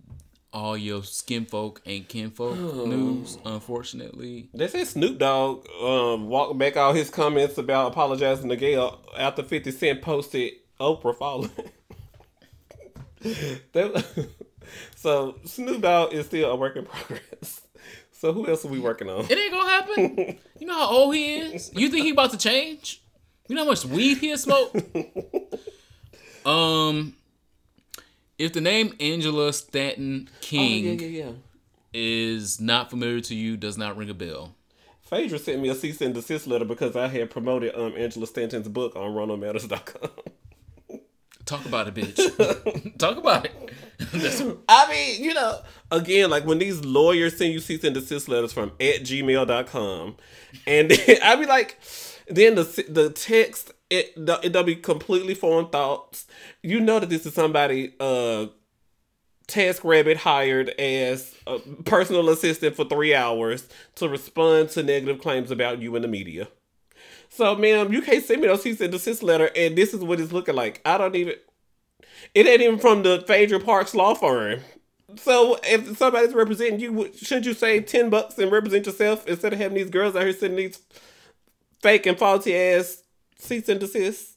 [0.53, 3.39] all your skin folk and kinfolk news.
[3.45, 9.01] Unfortunately, They say Snoop Dogg um, walked back all his comments about apologizing to Gayle
[9.19, 11.51] after Fifty Cent posted Oprah falling.
[13.73, 14.05] That-
[14.97, 17.63] so Snoop Dogg is still a work in progress.
[18.19, 19.27] So who else are we working on?
[19.29, 20.39] It ain't gonna happen.
[20.59, 21.71] you know how old he is.
[21.75, 23.03] You think he about to change?
[23.49, 24.77] You know how much weed he has smoked?
[26.47, 27.15] um,
[28.39, 31.33] if the name Angela Stanton King Oh, yeah, yeah, yeah.
[31.93, 34.55] is not familiar to you, does not ring a bell.
[35.03, 38.69] Phaedra sent me a cease and desist letter because I had promoted um Angela Stanton's
[38.69, 40.11] book on RonaldMatters.com.
[41.47, 42.99] Talk about it, bitch.
[42.99, 43.53] Talk about it.
[44.69, 45.61] I mean, you know,
[45.93, 50.17] again, like when these lawyers send you cease and desist letters from at gmail.com,
[50.67, 51.79] and then I'd be like,
[52.27, 56.27] then the the text it it'll be completely foreign thoughts.
[56.63, 58.47] You know that this is somebody uh
[59.47, 65.81] TaskRabbit hired as a personal assistant for three hours to respond to negative claims about
[65.81, 66.49] you in the media.
[67.37, 70.21] So, ma'am, you can't send me no cease and desist letter, and this is what
[70.21, 70.81] it's looking like.
[70.87, 71.35] I don't even.
[72.35, 74.61] It ain't even from the Phaedra Parks law firm.
[75.17, 79.59] So, if somebody's representing you, shouldn't you save ten bucks and represent yourself instead of
[79.59, 80.81] having these girls out here sending these
[81.83, 83.03] fake and faulty ass
[83.39, 84.37] cease and desist?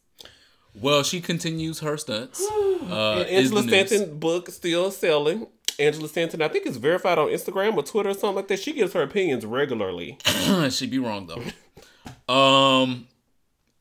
[0.81, 2.45] well, she continues her stunts.
[2.79, 3.61] Uh, Angela.
[3.63, 5.45] Stanton book still selling.
[5.79, 8.59] Angela Stanton, I think it's verified on Instagram or Twitter or something like that.
[8.59, 10.17] She gives her opinions regularly.
[10.69, 11.43] She'd be wrong though.
[12.29, 13.07] um,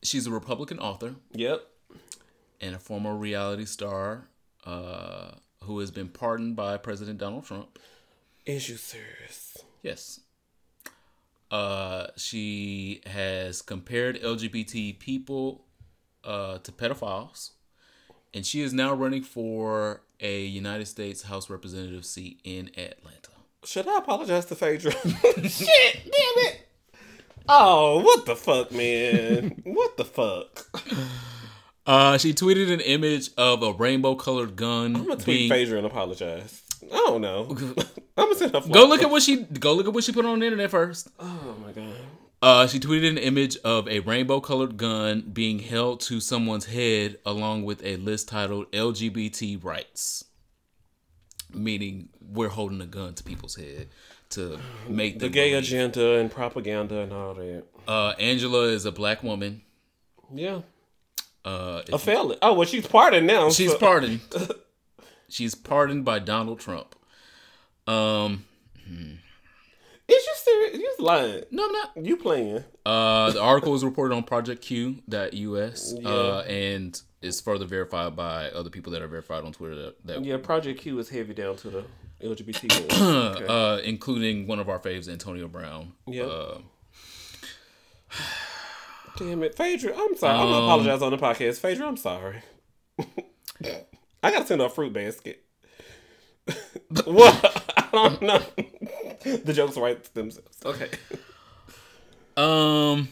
[0.03, 1.61] she's a Republican author Yep.
[2.61, 4.27] and a former reality star
[4.65, 5.31] uh,
[5.63, 7.77] who has been pardoned by President Donald Trump.
[8.45, 9.57] Is you serious?
[9.83, 10.19] Yes.
[11.51, 15.65] Uh, she has compared LGBT people
[16.23, 17.51] uh, to pedophiles,
[18.33, 23.31] and she is now running for a United States House Representative seat in Atlanta.
[23.63, 24.91] Should I apologize to Phaedra?
[25.49, 26.67] Shit, damn it.
[27.51, 29.61] Oh, what the fuck, man?
[29.63, 30.69] what the fuck?
[31.85, 35.49] Uh, she tweeted an image of a rainbow-colored gun I'm gonna tweet being.
[35.49, 36.61] Phaedra and apologize.
[36.83, 37.47] I don't know.
[38.17, 38.61] I'm gonna send her.
[38.61, 41.07] Go look at what she go look at what she put on the internet first.
[41.19, 41.95] Oh my god.
[42.41, 47.17] Uh, she tweeted an image of a rainbow colored gun being held to someone's head
[47.25, 50.23] along with a list titled LGBT rights.
[51.51, 53.89] Meaning we're holding a gun to people's head
[54.31, 55.63] to make The gay believe.
[55.65, 57.63] agenda and propaganda and all that.
[57.87, 59.61] Uh, Angela is a black woman.
[60.33, 60.61] Yeah.
[61.45, 62.37] Uh, A felon.
[62.41, 63.49] Oh well, she's pardoned now.
[63.49, 64.19] she's so- pardoned.
[65.29, 66.95] she's pardoned by Donald Trump.
[67.87, 68.45] Um,
[68.87, 69.17] Is
[70.25, 70.77] you serious?
[70.77, 71.43] You lying?
[71.51, 71.91] no, I'm not.
[72.05, 72.63] You playing?
[72.85, 78.91] Uh, the article was reported on ProjectQ.us, uh, and is further verified by other people
[78.93, 80.37] that are verified on Twitter that, that Yeah.
[80.37, 81.83] Project Q is heavy down to the
[82.21, 82.91] LGBT.
[82.91, 83.37] movement.
[83.41, 83.45] okay.
[83.47, 85.93] uh, including one of our faves, Antonio Brown.
[86.07, 86.23] Yeah.
[86.23, 86.57] Uh,
[89.17, 89.93] Damn it, Phaedra.
[89.95, 90.39] I'm sorry.
[90.39, 91.59] I'm gonna apologize on the podcast.
[91.59, 92.41] Phaedra, I'm sorry.
[94.23, 95.43] I gotta send her a fruit basket.
[97.05, 97.73] what?
[97.77, 98.41] I don't know.
[99.43, 100.57] the jokes write themselves.
[100.65, 100.89] Okay.
[102.37, 103.09] um,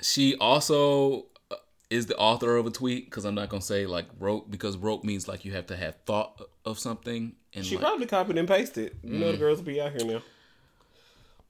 [0.00, 1.56] she also uh,
[1.90, 5.04] is the author of a tweet because I'm not gonna say like wrote because wrote
[5.04, 8.48] means like you have to have thought of something and She like, probably copied and
[8.48, 8.96] pasted.
[9.02, 10.22] You know the girls will be out here now.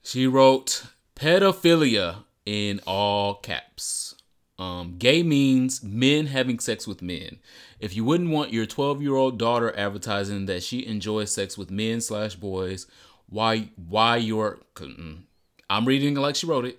[0.03, 0.85] She wrote
[1.17, 4.15] pedophilia in all caps.
[4.59, 7.39] Um, gay means men having sex with men.
[7.81, 11.71] If you wouldn't want your 12 year old daughter advertising that she enjoys sex with
[11.71, 12.87] men slash boys,
[13.29, 15.23] why why your mm,
[15.69, 16.79] I'm reading it like she wrote it.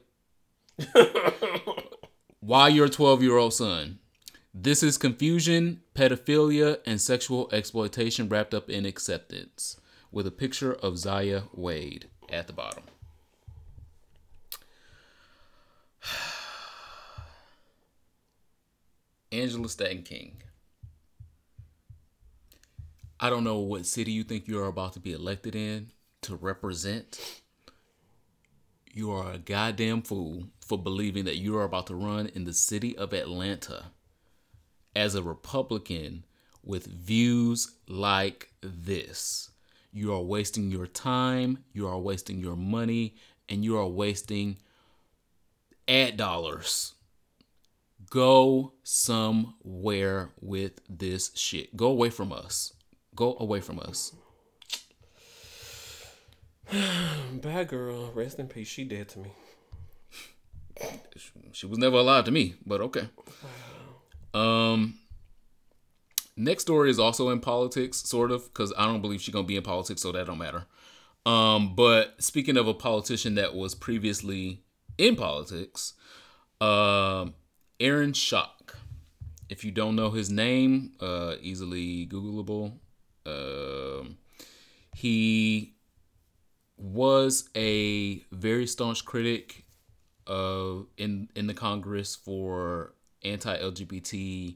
[2.39, 3.99] why your 12 year old son?
[4.57, 9.81] This is confusion, pedophilia, and sexual exploitation wrapped up in acceptance.
[10.13, 12.85] With a picture of Zaya Wade at the bottom.
[19.33, 20.41] Angela Stanton King.
[23.19, 25.91] I don't know what city you think you are about to be elected in
[26.21, 27.41] to represent.
[28.93, 32.53] You are a goddamn fool for believing that you are about to run in the
[32.53, 33.87] city of Atlanta
[34.95, 36.25] as a Republican
[36.63, 39.51] with views like this.
[39.91, 43.15] You are wasting your time, you are wasting your money,
[43.47, 44.57] and you are wasting
[45.87, 46.93] ad dollars.
[48.09, 51.75] Go somewhere with this shit.
[51.75, 52.73] Go away from us.
[53.15, 54.13] Go away from us.
[57.33, 58.11] Bad girl.
[58.13, 58.67] Rest in peace.
[58.67, 59.31] She dead to me.
[61.53, 63.09] She was never alive to me, but okay.
[64.35, 64.99] Um,
[66.35, 69.55] next story is also in politics, sort of, because I don't believe she's gonna be
[69.55, 70.65] in politics, so that don't matter.
[71.25, 74.61] Um, but speaking of a politician that was previously
[74.97, 75.93] in politics,
[76.61, 77.33] um,
[77.79, 78.75] Aaron Schock.
[79.47, 82.73] If you don't know his name, uh, easily Googleable.
[83.25, 84.17] Um,
[84.95, 85.75] he
[86.77, 89.65] was a very staunch critic
[90.27, 92.94] of in in the Congress for
[93.25, 94.55] anti-LGBT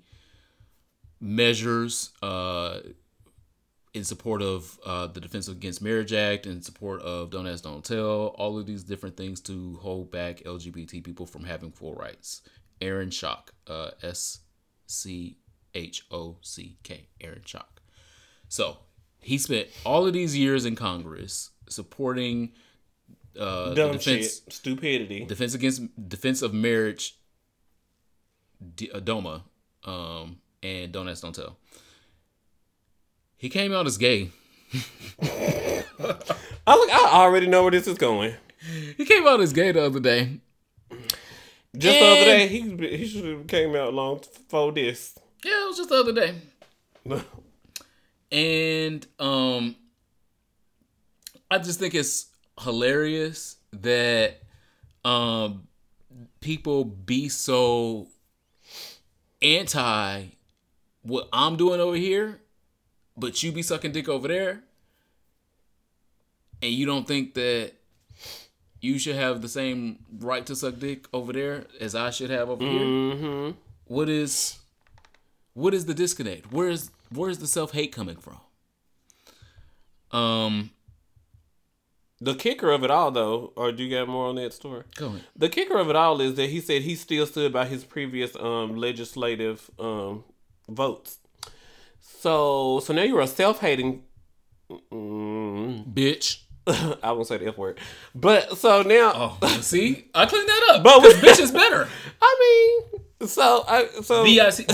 [1.20, 2.80] measures uh,
[3.93, 7.84] in support of uh, the Defense Against Marriage Act, in support of Don't Ask, Don't
[7.84, 12.41] Tell, all of these different things to hold back LGBT people from having full rights.
[12.82, 14.39] Aaron Schock, uh, S
[14.88, 15.38] C
[15.74, 17.82] H O C K, Aaron Schock.
[18.47, 18.78] So
[19.20, 22.53] he spent all of these years in Congress supporting
[23.38, 24.53] uh, Dumb defense, shit.
[24.53, 25.26] Stupidity.
[25.26, 27.18] defense against defense of marriage,
[28.76, 29.43] D- uh, DOMA,
[29.86, 31.57] um, and Don't Ask, Don't Tell.
[33.38, 34.32] He came out as gay.
[35.22, 35.84] I
[36.68, 36.89] look.
[36.91, 38.36] I already know where this is going.
[38.97, 40.39] He came out as gay the other day.
[41.78, 42.62] Just the other day, he
[42.97, 45.18] he should have came out long before this.
[45.43, 46.36] Yeah, it was just the other day.
[48.32, 49.76] And um
[51.49, 52.28] I just think it's
[52.60, 54.41] hilarious that
[55.03, 55.68] um
[56.39, 58.07] people be so
[59.41, 60.25] anti
[61.01, 62.39] what I'm doing over here,
[63.17, 64.61] but you be sucking dick over there.
[66.61, 67.71] And you don't think that
[68.81, 72.49] you should have the same right to suck dick over there as I should have
[72.49, 72.81] over here.
[72.81, 73.51] Mm-hmm.
[73.85, 74.59] What is
[75.53, 76.51] what is the disconnect?
[76.51, 78.39] Where is where is the self hate coming from?
[80.11, 80.71] Um,
[82.22, 84.84] The kicker of it all, though, or do you got more on that story?
[84.95, 85.22] go ahead.
[85.38, 88.36] The kicker of it all is that he said he still stood by his previous
[88.36, 90.26] um, legislative um,
[90.67, 91.20] votes.
[92.01, 94.03] So, so now you're a self-hating.
[94.91, 96.41] Mm, bitch.
[97.01, 97.80] I won't say the F word,
[98.13, 100.84] but so now, Oh, see, I cleaned that up.
[100.84, 101.88] But bitch is better.
[102.22, 104.65] I mean, so I so B I C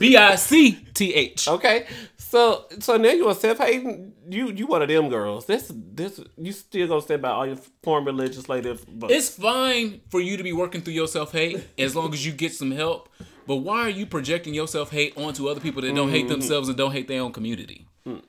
[0.00, 1.46] B I C T H.
[1.46, 1.86] okay,
[2.32, 4.14] so so now you're a self-hating.
[4.26, 5.44] You you one of them girls.
[5.44, 9.12] This this you still gonna stand by all your former legislative votes.
[9.12, 12.32] It's fine for you to be working through your self hate as long as you
[12.32, 13.10] get some help.
[13.46, 16.40] But why are you projecting your self hate onto other people that don't hate mm-hmm.
[16.40, 17.86] themselves and don't hate their own community?
[18.06, 18.22] Mm.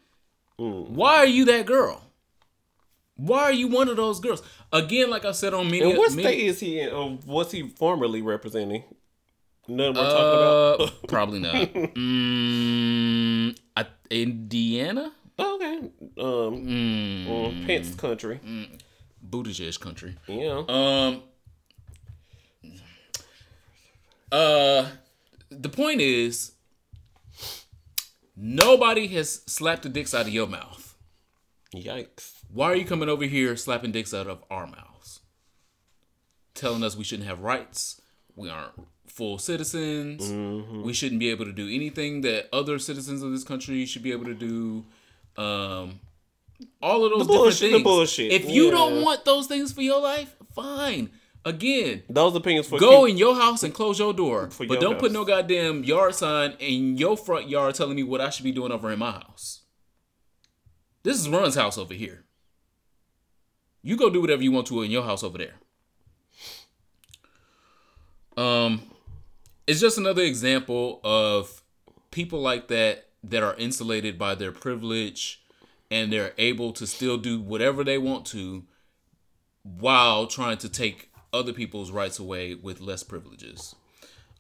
[0.60, 0.90] Mm.
[0.90, 2.04] Why are you that girl?
[3.16, 4.44] Why are you one of those girls?
[4.74, 6.92] Again, like I said on many, and what many- state is he in?
[6.92, 8.84] Or what's he formerly representing?
[9.68, 11.04] None we're Uh, talking about.
[11.08, 11.74] probably not.
[11.96, 18.40] Mm, I, Indiana, okay, um, mm, um, Pence country.
[19.30, 20.16] Buttigieg country.
[20.28, 20.64] Yeah.
[20.68, 21.24] Um.
[24.32, 24.88] Uh,
[25.50, 26.54] the point is,
[28.36, 30.96] nobody has slapped the dicks out of your mouth.
[31.74, 32.34] Yikes.
[32.52, 35.22] Why are you coming over here slapping dicks out of our mouths?
[36.54, 38.02] Telling us we shouldn't have rights.
[38.36, 38.74] We aren't
[39.14, 40.32] full citizens.
[40.84, 44.12] We shouldn't be able to do anything that other citizens of this country should be
[44.12, 44.86] able to do.
[45.42, 46.00] Um,
[46.82, 47.84] all of those different bullshit- the things.
[47.84, 48.32] bullshit.
[48.32, 48.72] If you Yeah.
[48.72, 51.12] don't want those things for your life, fine.
[51.46, 53.12] Again, Those opinions for go you.
[53.12, 54.50] in your house and close your door.
[54.50, 58.04] For but your don't put no goddamn yard sign in your front yard telling me
[58.04, 59.62] what I should be doing over in my house.
[61.04, 62.24] This is Run's house over here.
[63.82, 65.56] You go do whatever you want to in your house over there.
[68.38, 68.82] Um,
[69.68, 71.62] it's just another example of
[72.12, 75.42] people like that that are insulated by their privilege
[75.90, 78.64] and they're able to still do whatever they want to
[79.64, 83.76] while trying to take other people's rights away with less privileges.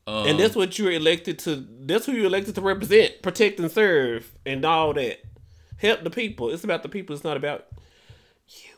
[0.06, 1.66] Um, and that's what you're elected to.
[1.82, 5.24] That's who you're elected to represent, protect, and serve, and all that.
[5.78, 6.50] Help the people.
[6.50, 7.16] It's about the people.
[7.16, 7.68] It's not about
[8.48, 8.76] you.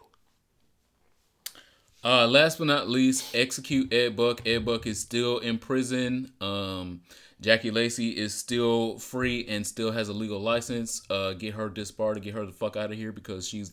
[2.05, 4.45] Uh, last but not least, execute Ed Buck.
[4.45, 6.31] Ed Buck is still in prison.
[6.39, 7.01] Um,
[7.41, 11.01] Jackie Lacey is still free and still has a legal license.
[11.09, 13.71] Uh, get her disbarred get her the fuck out of here because she's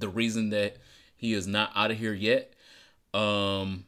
[0.00, 0.78] the reason that
[1.14, 2.54] he is not out of here yet.
[3.14, 3.84] Um,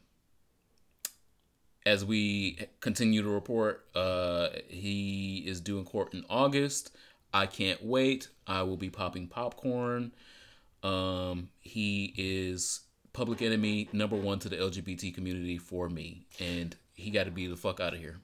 [1.85, 6.97] as we continue to report, uh, he is due in court in August.
[7.35, 8.29] I can't wait.
[8.47, 10.13] I will be popping popcorn.
[10.85, 12.86] Um, he is
[13.17, 17.47] public enemy number one to the LGBT community for me, and he got to be
[17.47, 18.19] the fuck out of here.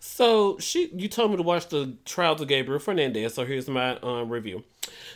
[0.00, 3.34] So she, you told me to watch the trials of Gabriel Fernandez.
[3.34, 4.64] So here's my um, review.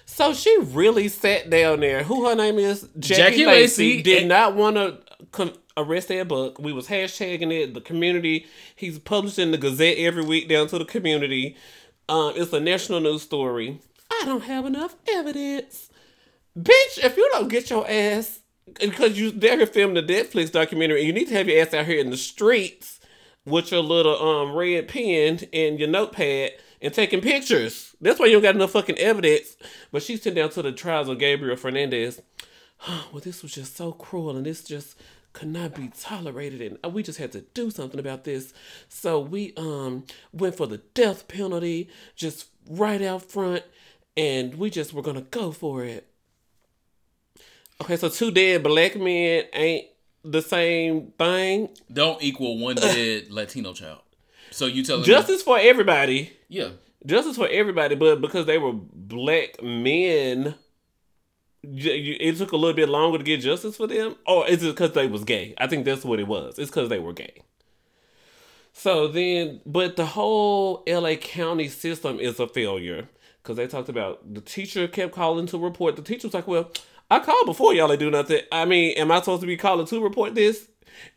[0.06, 2.04] So she really sat down there.
[2.04, 2.88] Who her name is?
[2.98, 4.02] Jackie, Jackie Lacey.
[4.02, 4.98] Did not want to
[5.32, 6.60] con- arrest that book.
[6.60, 7.74] We was hashtagging it.
[7.74, 8.46] The community.
[8.76, 11.56] He's publishing the Gazette every week down to the community.
[12.08, 13.80] Um, it's a national news story.
[14.10, 15.90] I don't have enough evidence,
[16.58, 16.98] bitch.
[17.02, 18.39] If you don't get your ass
[18.78, 21.74] because you there here filming the Netflix documentary, and you need to have your ass
[21.74, 23.00] out here in the streets
[23.44, 27.94] with your little um red pen and your notepad and taking pictures.
[28.00, 29.56] That's why you don't got enough fucking evidence.
[29.92, 32.22] But she's sitting down to the trials of Gabriel Fernandez.
[32.88, 34.96] well, this was just so cruel and this just
[35.32, 38.52] could not be tolerated and we just had to do something about this.
[38.88, 43.64] So we um went for the death penalty just right out front
[44.16, 46.09] and we just were gonna go for it.
[47.80, 49.86] Okay, so two dead black men ain't
[50.24, 51.70] the same thing.
[51.92, 54.00] Don't equal one dead Latino child.
[54.50, 56.32] So you telling Justice me, for everybody.
[56.48, 56.70] Yeah.
[57.06, 60.54] Justice for everybody, but because they were black men,
[61.62, 64.16] it took a little bit longer to get justice for them.
[64.26, 65.54] Or is it because they was gay?
[65.56, 66.58] I think that's what it was.
[66.58, 67.42] It's because they were gay.
[68.72, 73.08] So then, but the whole LA County system is a failure
[73.42, 75.96] because they talked about the teacher kept calling to report.
[75.96, 76.70] The teacher was like, "Well,
[77.10, 78.42] I called before y'all do nothing.
[78.52, 80.68] I mean, am I supposed to be calling to report this?"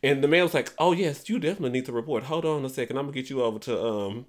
[0.02, 2.24] And the man was like, "Oh yes, you definitely need to report.
[2.24, 4.26] Hold on a second, I'm gonna get you over to um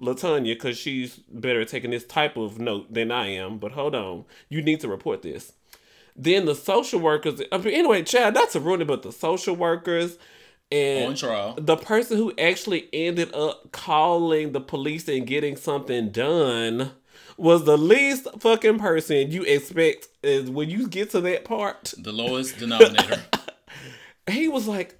[0.00, 3.58] Latanya because she's better at taking this type of note than I am.
[3.58, 5.52] But hold on, you need to report this."
[6.16, 7.40] Then the social workers.
[7.50, 10.16] I mean, anyway, Chad, not to ruin it, but the social workers
[10.70, 11.10] and.
[11.56, 16.92] The person who actually ended up calling the police and getting something done
[17.36, 21.94] was the least fucking person you expect is when you get to that part.
[21.98, 23.22] The lowest denominator.
[24.30, 24.98] he was like,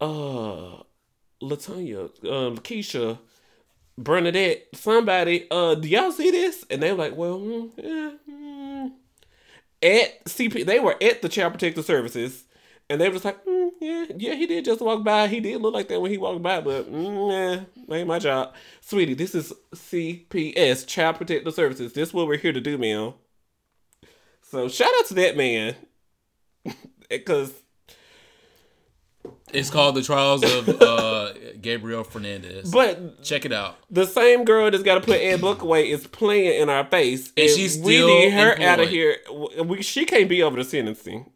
[0.00, 0.82] uh,
[1.42, 3.18] Latanya, um, Keisha,
[3.98, 6.64] Bernadette, somebody, uh, do y'all see this?
[6.70, 8.92] And they were like, well, mm, yeah, mm.
[9.82, 12.45] at CP, they were at the Child Protective Services
[12.88, 15.26] and they were just like, mm, yeah, yeah, he did just walk by.
[15.26, 18.54] He did look like that when he walked by, but mm, nah, ain't my job.
[18.80, 21.92] Sweetie, this is CPS, Child Protective Services.
[21.92, 23.14] This is what we're here to do, man.
[24.42, 25.74] So shout out to that man.
[27.08, 27.54] Because
[29.52, 32.70] it's called The Trials of uh, Gabriel Fernandez.
[32.70, 33.76] But check it out.
[33.90, 37.32] The same girl that's got to put Ed Buck away is playing in our face,
[37.36, 38.66] and, and she's we need her employed.
[38.66, 39.18] out of here.
[39.64, 41.30] We, she can't be over the sentencing.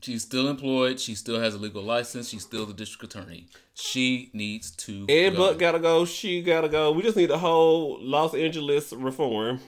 [0.00, 1.00] She's still employed.
[1.00, 2.28] She still has a legal license.
[2.28, 3.46] She's still the district attorney.
[3.74, 5.06] She needs to.
[5.08, 5.36] Ed go.
[5.50, 6.04] Buck gotta go.
[6.04, 6.92] She gotta go.
[6.92, 9.60] We just need a whole Los Angeles reform.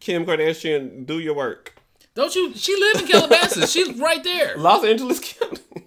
[0.00, 1.74] Kim Kardashian, do your work.
[2.14, 2.54] Don't you?
[2.54, 3.70] She live in Calabasas.
[3.72, 4.56] She's right there.
[4.56, 5.60] Los Angeles County.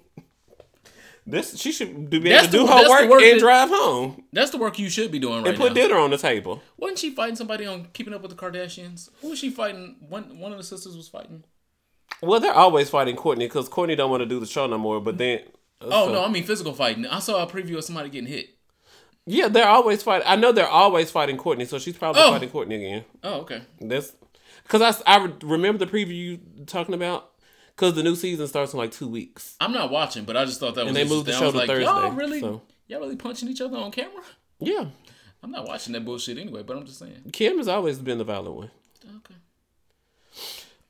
[1.30, 3.68] This she should do, be able to do the, her work, work, and that, drive
[3.68, 4.24] home.
[4.32, 5.82] That's the work you should be doing right And put now.
[5.82, 6.62] dinner on the table.
[6.78, 9.10] Wasn't she fighting somebody on Keeping Up with the Kardashians?
[9.22, 9.98] Who was she fighting?
[10.08, 11.44] One one of the sisters was fighting.
[12.22, 15.00] Well, they're always fighting Kourtney because Kourtney don't want to do the show no more.
[15.00, 15.40] But then,
[15.82, 16.14] uh, oh so.
[16.14, 17.06] no, I mean physical fighting.
[17.06, 18.50] I saw a preview of somebody getting hit.
[19.26, 20.28] Yeah, they're always fighting.
[20.28, 22.32] I know they're always fighting Kourtney, so she's probably oh.
[22.32, 23.06] fighting Courtney again.
[23.24, 23.62] Oh, okay.
[23.82, 24.14] That's
[24.64, 27.32] because I I remember the preview you talking about
[27.76, 29.56] because the new season starts in like two weeks.
[29.60, 30.98] I'm not watching, but I just thought that and was.
[30.98, 31.86] And they moved the show to like, Thursday.
[31.86, 32.62] Y'all really, so.
[32.88, 34.24] y'all really punching each other on camera?
[34.60, 34.86] Yeah.
[35.44, 37.30] I'm not watching that bullshit anyway, but I'm just saying.
[37.32, 38.72] Kim has always been the violent one.
[39.18, 39.36] Okay.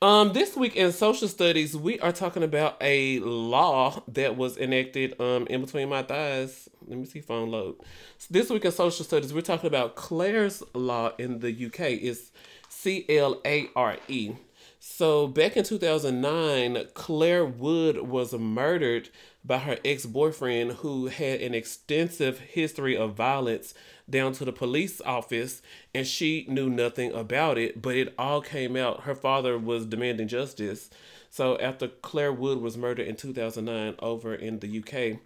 [0.00, 5.20] Um, this week in social studies, we are talking about a law that was enacted
[5.20, 6.68] um in between my thighs.
[6.86, 7.80] Let me see phone load.
[8.16, 11.80] So this week in social studies, we're talking about Clare's law in the UK.
[11.80, 12.30] It's
[12.68, 14.34] C L A R E.
[14.78, 19.08] So back in 2009, Clare Wood was murdered
[19.44, 23.74] by her ex-boyfriend who had an extensive history of violence
[24.08, 25.62] down to the police office
[25.94, 29.02] and she knew nothing about it, but it all came out.
[29.02, 30.90] Her father was demanding justice.
[31.30, 35.20] So after Clare Wood was murdered in 2009 over in the UK,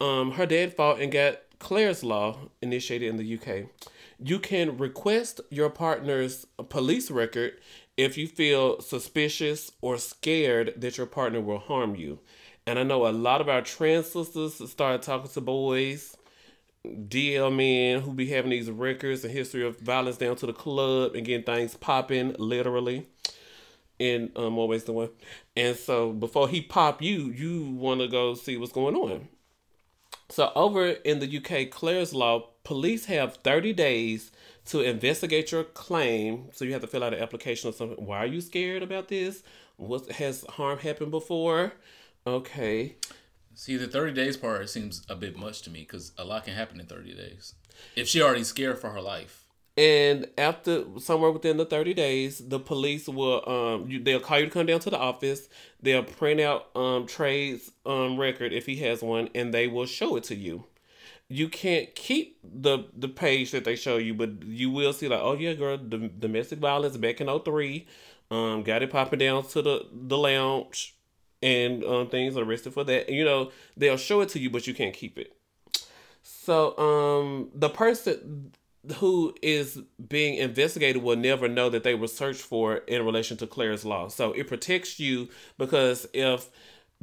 [0.00, 3.68] um, her dad fought and got Clare's Law initiated in the UK.
[4.18, 7.54] You can request your partner's police record
[7.96, 12.20] if you feel suspicious or scared that your partner will harm you.
[12.66, 16.16] And I know a lot of our trans sisters started talking to boys
[16.86, 21.14] DL men who be having these records and history of violence down to the club
[21.14, 23.06] and getting things popping literally
[23.98, 25.10] in um more ways than one.
[25.56, 29.28] And so before he pop you, you want to go see what's going on.
[30.28, 34.32] So over in the UK, Clare's law, police have 30 days
[34.66, 36.48] to investigate your claim.
[36.52, 38.04] So you have to fill out an application or something.
[38.04, 39.42] Why are you scared about this?
[39.76, 41.74] What has harm happened before?
[42.26, 42.96] Okay.
[43.54, 46.54] See, the 30 days part seems a bit much to me because a lot can
[46.54, 47.54] happen in 30 days.
[47.96, 49.46] If she already scared for her life.
[49.76, 54.46] And after somewhere within the 30 days, the police will um you, they'll call you
[54.46, 55.48] to come down to the office.
[55.80, 60.16] They'll print out um Trey's um record if he has one and they will show
[60.16, 60.64] it to you.
[61.28, 65.20] You can't keep the the page that they show you, but you will see like,
[65.22, 67.86] oh yeah, girl, the domestic violence back in 03.
[68.30, 70.96] Um, got it popping down to the the lounge
[71.42, 73.08] and um, things are arrested for that.
[73.08, 75.36] You know, they'll show it to you, but you can't keep it.
[76.22, 78.52] So um, the person,
[78.96, 83.46] who is being investigated will never know that they were searched for in relation to
[83.46, 84.08] Clare's law.
[84.08, 86.50] So it protects you because if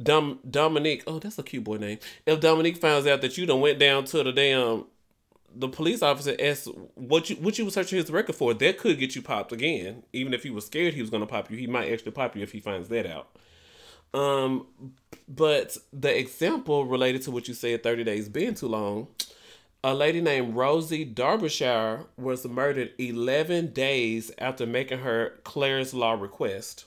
[0.02, 1.98] Dom, Dominique, oh, that's a cute boy name.
[2.26, 4.84] If Dominique finds out that you done went down to the damn,
[5.54, 8.98] the police officer asked what you what you was searching his record for, that could
[8.98, 10.02] get you popped again.
[10.12, 12.42] Even if he was scared he was gonna pop you, he might actually pop you
[12.42, 13.28] if he finds that out.
[14.12, 14.66] Um,
[15.28, 19.08] but the example related to what you said, thirty days being too long
[19.82, 26.84] a lady named Rosie Derbyshire was murdered 11 days after making her Clare's Law request.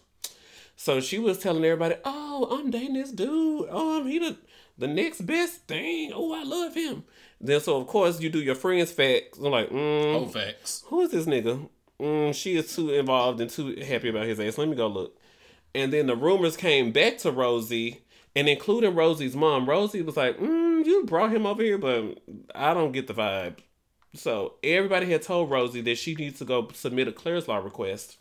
[0.76, 3.70] So she was telling everybody, "Oh, I'm dating this dude.
[3.70, 4.38] Um, he the
[4.78, 6.12] the next best thing.
[6.14, 7.04] Oh, I love him."
[7.40, 9.38] Then so of course you do your friends facts.
[9.38, 10.84] I'm like, mm, Oh, facts.
[10.88, 11.68] who is this nigga?
[12.00, 14.58] Mm, she is too involved and too happy about his ass.
[14.58, 15.18] Let me go look.
[15.76, 18.02] And then the rumors came back to Rosie,
[18.36, 19.68] and including Rosie's mom.
[19.68, 22.20] Rosie was like, mm, "You brought him over here, but
[22.54, 23.58] I don't get the vibe."
[24.16, 28.18] So everybody had told Rosie that she needs to go submit a Clare's Law request,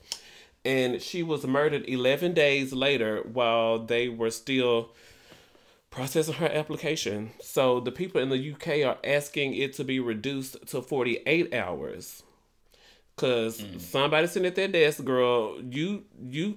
[0.64, 4.92] and she was murdered 11 days later while they were still
[5.90, 7.32] processing her application.
[7.40, 12.22] So the people in the UK are asking it to be reduced to 48 hours.
[13.16, 16.57] Cause somebody sitting at their desk, girl, you you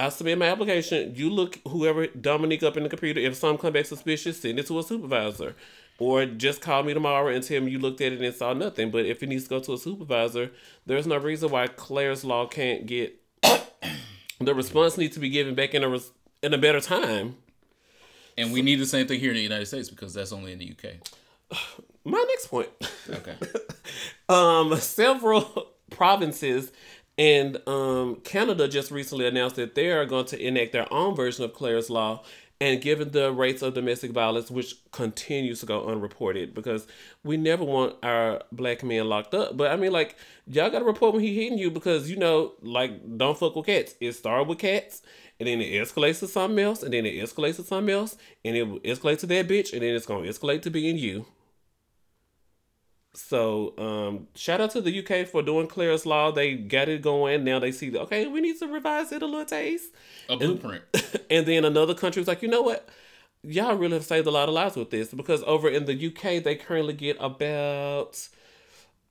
[0.00, 3.74] I submit my application, you look whoever Dominique up in the computer, if something come
[3.74, 5.54] back suspicious, send it to a supervisor.
[5.98, 8.90] Or just call me tomorrow and tell me you looked at it and saw nothing.
[8.90, 10.52] But if it needs to go to a supervisor,
[10.86, 13.20] there's no reason why Clare's law can't get
[14.40, 17.36] the response needs to be given back in a res- in a better time.
[18.38, 20.58] And we need the same thing here in the United States because that's only in
[20.58, 21.58] the UK.
[22.06, 22.70] My next point.
[23.10, 23.34] Okay.
[24.30, 26.72] um, several provinces
[27.20, 31.44] and um, Canada just recently announced that they are going to enact their own version
[31.44, 32.22] of Clare's Law.
[32.62, 36.86] And given the rates of domestic violence, which continues to go unreported, because
[37.22, 39.56] we never want our black men locked up.
[39.56, 40.16] But I mean, like,
[40.46, 43.66] y'all got to report when he hitting you because, you know, like, don't fuck with
[43.66, 43.94] cats.
[44.00, 45.02] It started with cats,
[45.38, 48.56] and then it escalates to something else, and then it escalates to something else, and
[48.56, 51.26] it will escalate to that bitch, and then it's to escalate to being you.
[53.12, 56.30] So, um, shout out to the UK for doing Clare's Law.
[56.30, 57.42] They got it going.
[57.42, 59.92] Now they see, okay, we need to revise it a little taste.
[60.28, 60.84] A blueprint.
[61.30, 62.88] and then another country was like, you know what?
[63.42, 66.42] Y'all really have saved a lot of lives with this because over in the UK,
[66.42, 68.28] they currently get about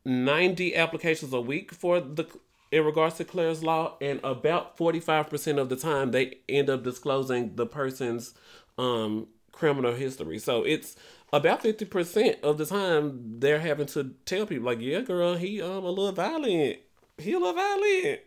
[0.06, 2.26] 90 applications a week for the
[2.72, 7.56] in regards to Clare's Law, and about 45% of the time they end up disclosing
[7.56, 8.34] the person's
[8.78, 10.38] um, criminal history.
[10.40, 10.96] So it's
[11.32, 15.84] about 50% of the time they're having to tell people like, yeah, girl, he um
[15.84, 16.80] a little violent.
[17.18, 18.22] He a little violent.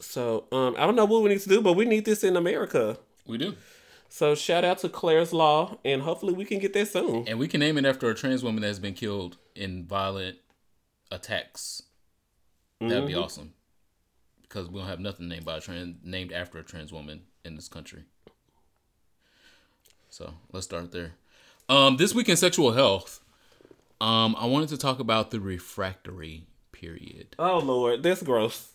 [0.00, 2.36] So um I don't know what we need to do, but we need this in
[2.36, 2.98] America.
[3.26, 3.54] We do.
[4.12, 7.28] So shout out to Clare's Law, and hopefully we can get that soon.
[7.28, 10.38] And we can name it after a trans woman that has been killed in violent
[11.12, 11.82] attacks.
[12.80, 13.52] That'd be awesome.
[14.42, 17.54] Because we don't have nothing named by a trans named after a trans woman in
[17.54, 18.02] this country.
[20.10, 21.12] So let's start there.
[21.68, 23.20] Um, this week in sexual health,
[24.00, 27.36] um, I wanted to talk about the refractory period.
[27.38, 28.70] Oh Lord, that's gross.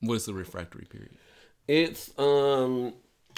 [0.00, 1.16] What is the refractory period?
[1.68, 2.92] It's um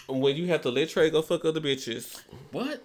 [0.09, 2.20] when you have to let Trey go fuck other bitches
[2.51, 2.82] What?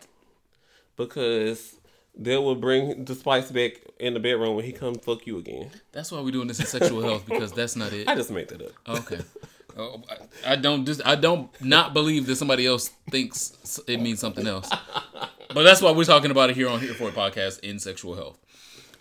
[0.96, 1.76] because
[2.16, 5.72] they will bring the spice back in the bedroom when he come fuck you again.
[5.94, 8.08] That's why we're doing this in sexual health because that's not it.
[8.08, 8.72] I just made that up.
[9.00, 9.22] Okay.
[9.78, 10.02] Oh,
[10.46, 14.70] I don't just I don't not believe that somebody else thinks it means something else.
[15.54, 18.16] But that's why we're talking about it here on Here for a Podcast in sexual
[18.16, 18.38] health.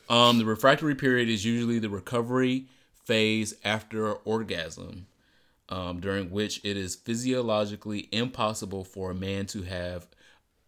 [0.09, 2.67] Um, the refractory period is usually the recovery
[3.05, 5.07] phase after orgasm,
[5.69, 10.07] um, during which it is physiologically impossible for a man to have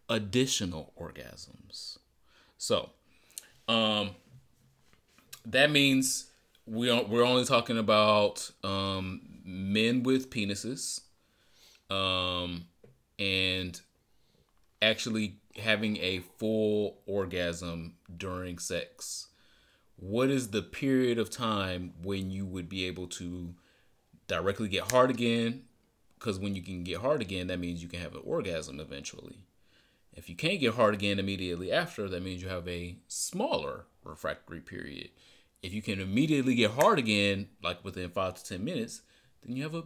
[0.09, 1.97] additional orgasms.
[2.57, 2.91] So,
[3.67, 4.11] um,
[5.45, 6.27] that means
[6.67, 11.01] we are, we're only talking about um, men with penises,
[11.89, 12.65] um,
[13.19, 13.81] and
[14.81, 19.27] actually having a full orgasm during sex.
[19.97, 23.53] What is the period of time when you would be able to
[24.27, 25.63] directly get hard again?
[26.17, 29.45] Because when you can get hard again, that means you can have an orgasm eventually.
[30.13, 34.59] If you can't get hard again immediately after, that means you have a smaller refractory
[34.59, 35.09] period.
[35.61, 39.01] If you can immediately get hard again, like within five to ten minutes,
[39.43, 39.83] then you have a,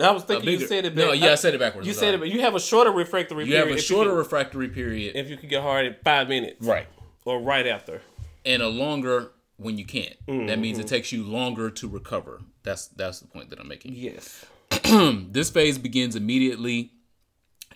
[0.00, 0.60] I was thinking bigger.
[0.62, 0.94] you said it.
[0.96, 1.86] no, back- yeah, I said it backwards.
[1.86, 3.68] You said it, but you have a shorter refractory You period.
[3.68, 6.64] have a shorter You refractory period, can, if you can get hard in five minutes,
[6.66, 6.86] right,
[7.26, 8.00] or right after.
[8.46, 10.16] and a longer when you can't.
[10.26, 10.86] That means Mm-hmm.
[10.86, 12.40] it takes you longer to recover.
[12.62, 13.92] That's that's the point that I'm making.
[13.94, 14.46] Yes.
[15.30, 16.92] this phase begins immediately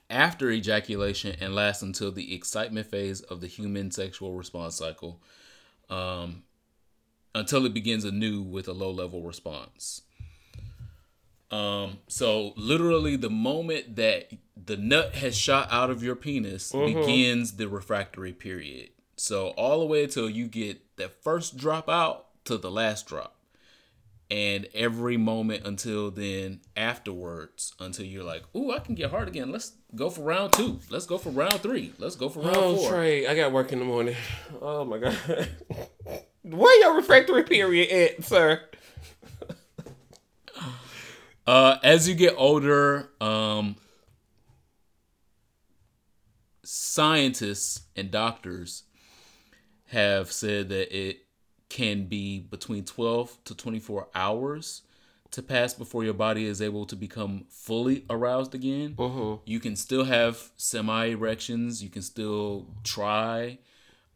[0.09, 5.21] after ejaculation and lasts until the excitement phase of the human sexual response cycle
[5.91, 6.45] um,
[7.37, 10.03] until it begins anew with a low level response.
[11.51, 17.53] Um, so literally the moment that the nut has shot out of your penis begins
[17.53, 18.91] the refractory period.
[19.17, 23.35] So all the way until you get that first drop out to the last drop.
[24.29, 29.53] And every moment until then afterwards, until you're like, ooh, I can get hard again.
[29.53, 30.81] Let's go for round two.
[30.91, 31.93] Let's go for round three.
[31.99, 32.91] Let's go for round Oh, four.
[32.91, 34.17] Trey, I got work in the morning.
[34.61, 35.17] Oh my god.
[36.47, 38.63] Where your refractory period at, sir?
[41.47, 43.77] Uh, as you get older, um,
[46.65, 48.83] scientists and doctors
[49.87, 51.19] have said that it
[51.69, 54.83] can be between 12 to 24 hours
[55.31, 58.95] to pass before your body is able to become fully aroused again.
[58.97, 59.43] Mm-hmm.
[59.45, 61.83] You can still have semi erections.
[61.83, 63.59] You can still try.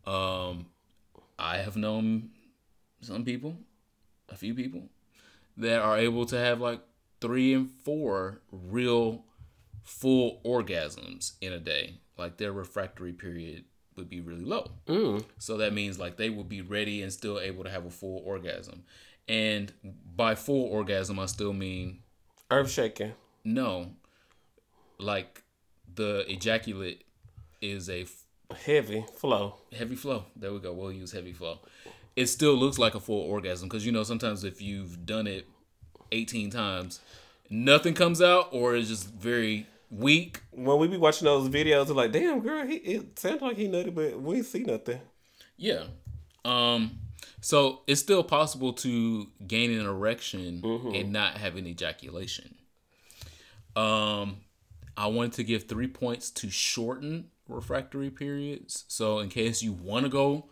[0.07, 0.67] Um,
[1.41, 2.31] I have known
[3.01, 3.57] some people,
[4.29, 4.89] a few people,
[5.57, 6.81] that are able to have like
[7.21, 9.25] three and four real
[9.83, 12.01] full orgasms in a day.
[12.17, 13.65] Like their refractory period
[13.97, 14.71] would be really low.
[14.87, 15.25] Mm.
[15.39, 18.23] So that means like they will be ready and still able to have a full
[18.25, 18.85] orgasm.
[19.29, 19.73] And
[20.17, 22.01] by full orgasm, I still mean
[22.51, 23.13] Earth shaking.
[23.45, 23.93] no,
[24.99, 25.43] like
[25.95, 27.05] the ejaculate
[27.61, 28.07] is a
[28.65, 29.57] Heavy flow.
[29.77, 30.25] heavy flow.
[30.37, 30.73] There we go.
[30.73, 31.59] We'll use heavy flow.
[32.17, 35.47] It still looks like a full orgasm because you know sometimes if you've done it
[36.13, 37.01] 18 times,
[37.49, 40.41] nothing comes out or it's just very weak.
[40.51, 43.69] When we be watching those videos, we're like, damn girl, he it sounds like he
[43.69, 45.01] nutted, but we see nothing.
[45.57, 45.85] Yeah.
[46.45, 46.99] Um.
[47.41, 50.63] So it's still possible to gain an erection
[50.95, 52.55] and not have an ejaculation.
[53.77, 54.39] Um,
[54.97, 58.85] I wanted to give three points to shorten refractory periods.
[58.89, 60.47] So in case you want to go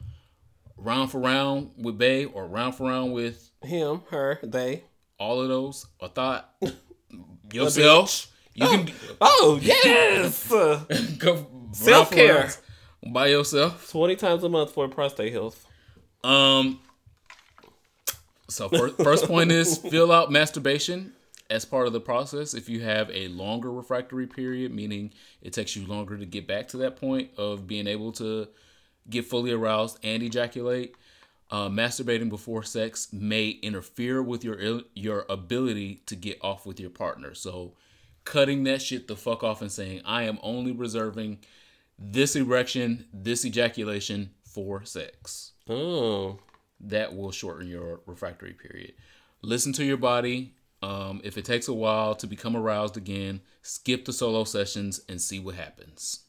[0.77, 4.85] round for round with Bay or round for round with Him, her, they.
[5.19, 6.53] all of those, or thought
[7.53, 8.91] yourself, you can
[9.21, 10.51] Oh yes.
[10.53, 10.85] Uh,
[11.19, 12.51] go Self-care.
[13.13, 13.91] by yourself.
[13.91, 15.67] Twenty times a month for prostate health.
[16.25, 16.81] Um.
[18.51, 21.13] So first, first point is fill out masturbation
[21.51, 22.55] as part of the process.
[22.55, 26.69] If you have a longer refractory period, meaning it takes you longer to get back
[26.69, 28.49] to that point of being able to
[29.09, 30.95] get fully aroused and ejaculate,
[31.51, 36.91] uh, masturbating before sex may interfere with your your ability to get off with your
[36.91, 37.33] partner.
[37.35, 37.75] So,
[38.25, 41.39] cutting that shit the fuck off and saying I am only reserving
[41.99, 46.39] this erection, this ejaculation for sex Oh.
[46.81, 48.93] that will shorten your refractory period.
[49.43, 50.55] Listen to your body.
[50.81, 55.21] Um, if it takes a while to become aroused again, skip the solo sessions and
[55.21, 56.21] see what happens.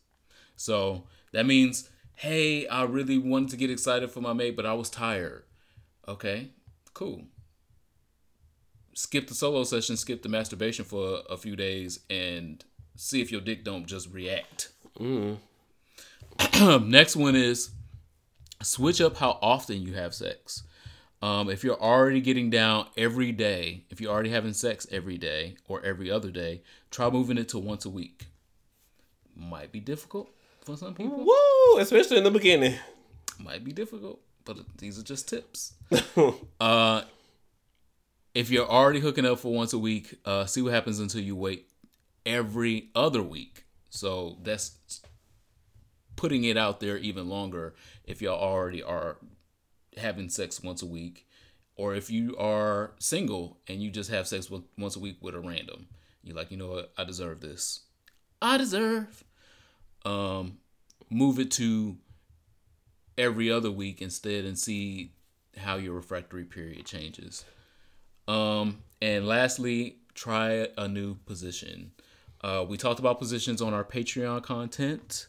[0.56, 4.74] So that means, hey, I really wanted to get excited for my mate, but I
[4.74, 5.44] was tired.
[6.08, 6.50] Okay,
[6.94, 7.24] cool.
[8.96, 12.64] Skip the solo session, skip the masturbation for a few days, and
[12.96, 14.70] see if your dick don't just react.
[16.82, 17.70] Next one is
[18.62, 20.64] switch up how often you have sex.
[21.22, 25.56] Um, if you're already getting down every day, if you're already having sex every day
[25.68, 26.62] or every other day,
[26.92, 28.28] try moving it to once a week.
[29.36, 30.30] Might be difficult
[30.62, 31.26] for some people.
[31.26, 31.80] Woo!
[31.80, 32.76] Especially in the beginning.
[33.38, 35.74] Might be difficult, but these are just tips.
[36.62, 37.02] uh,
[38.34, 41.36] if you're already hooking up for once a week, uh, see what happens until you
[41.36, 41.70] wait
[42.26, 43.66] every other week.
[43.90, 45.02] So that's
[46.16, 49.18] putting it out there even longer if y'all already are
[50.00, 51.28] having sex once a week
[51.76, 55.36] or if you are single and you just have sex with, once a week with
[55.36, 55.88] a random
[56.24, 56.92] you're like you know what?
[56.98, 57.82] I deserve this.
[58.42, 59.24] I deserve
[60.06, 60.60] um
[61.10, 61.98] move it to
[63.18, 65.14] every other week instead and see
[65.58, 67.46] how your refractory period changes.
[68.28, 71.92] Um and lastly try a new position.
[72.42, 75.28] Uh, we talked about positions on our patreon content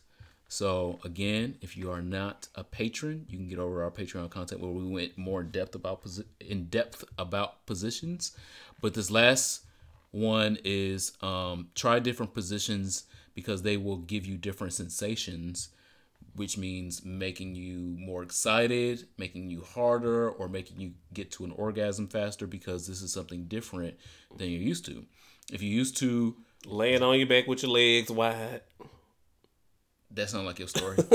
[0.51, 4.61] so again, if you are not a patron, you can get over our Patreon content
[4.61, 8.37] where we went more in depth about posi- in depth about positions.
[8.81, 9.65] But this last
[10.11, 15.69] one is um, try different positions because they will give you different sensations,
[16.35, 21.53] which means making you more excited, making you harder, or making you get to an
[21.53, 23.95] orgasm faster because this is something different
[24.37, 25.05] than you're used to.
[25.53, 26.35] If you're used to
[26.67, 28.61] Laying on your back with your legs wide.
[30.13, 30.97] That sound like your story.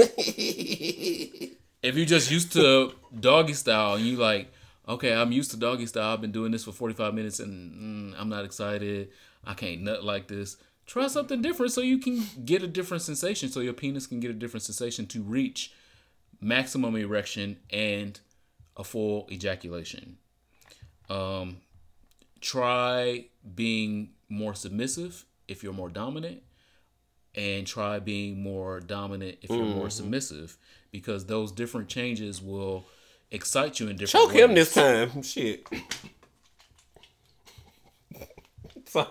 [1.81, 4.51] if you're just used to doggy style and you like,
[4.87, 6.13] okay, I'm used to doggy style.
[6.13, 9.09] I've been doing this for 45 minutes and mm, I'm not excited.
[9.43, 10.57] I can't nut like this.
[10.85, 14.29] Try something different so you can get a different sensation, so your penis can get
[14.29, 15.73] a different sensation to reach
[16.39, 18.19] maximum erection and
[18.77, 20.17] a full ejaculation.
[21.09, 21.57] Um,
[22.41, 23.25] try
[23.55, 26.43] being more submissive if you're more dominant,
[27.35, 29.89] and try being more dominant if you're more mm-hmm.
[29.89, 30.57] submissive,
[30.91, 32.85] because those different changes will
[33.31, 34.73] excite you in different Choke him ways.
[34.73, 35.21] this time.
[35.21, 35.67] Shit.
[38.85, 39.07] Sorry.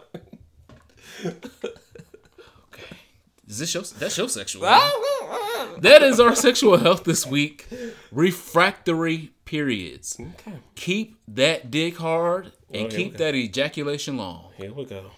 [3.46, 4.62] Is this your that's your sexual?
[5.78, 7.68] that is our sexual health this week.
[8.10, 10.18] Refractory periods.
[10.18, 10.58] Okay.
[10.74, 13.24] Keep that dick hard and oh, Okay, keep okay.
[13.24, 14.50] that ejaculation long.
[14.56, 15.10] Here we go.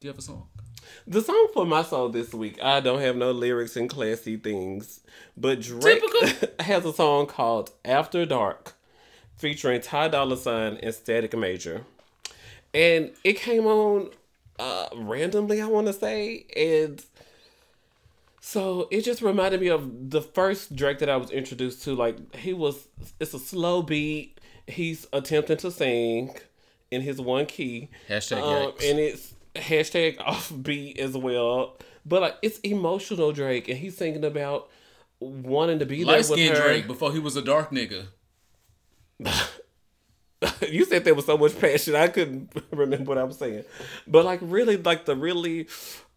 [0.00, 0.48] Do you have a song?
[1.06, 5.00] The song for my soul this week, I don't have no lyrics and classy things,
[5.36, 6.02] but Drake
[6.60, 8.72] has a song called After Dark
[9.36, 11.84] featuring Ty Dolla Sign and Static Major.
[12.72, 14.08] And it came on
[14.58, 16.46] uh, randomly, I want to say.
[16.56, 17.04] And
[18.40, 21.94] so it just reminded me of the first Drake that I was introduced to.
[21.94, 22.88] Like, he was,
[23.20, 24.40] it's a slow beat.
[24.66, 26.34] He's attempting to sing
[26.90, 27.90] in his one key.
[28.08, 31.76] Hashtag Um, and it's hashtag offbeat as well.
[32.04, 34.68] But like it's emotional Drake, and he's thinking about
[35.20, 36.62] wanting to be there Light with skinned her.
[36.62, 38.06] Drake before he was a dark nigga.
[40.68, 43.64] you said there was so much passion, I couldn't remember what I was saying.
[44.06, 45.68] But like really, like the really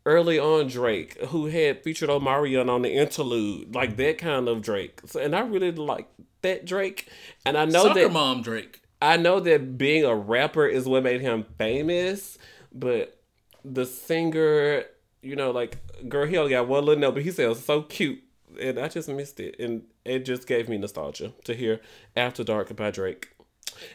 [0.06, 4.02] early on Drake, who had featured Omarion on the interlude, like mm-hmm.
[4.02, 5.02] that kind of Drake.
[5.06, 6.08] So, and I really like
[6.42, 7.10] that Drake,
[7.46, 8.82] and I know Soccer that mom Drake.
[9.02, 12.38] I know that being a rapper is what made him famous,
[12.74, 13.20] but
[13.66, 14.84] the singer,
[15.22, 15.78] you know, like
[16.10, 18.22] girl, he only got one little note, but he sounds so cute,
[18.60, 21.80] and I just missed it, and it just gave me nostalgia to hear
[22.16, 23.30] "After Dark" by Drake.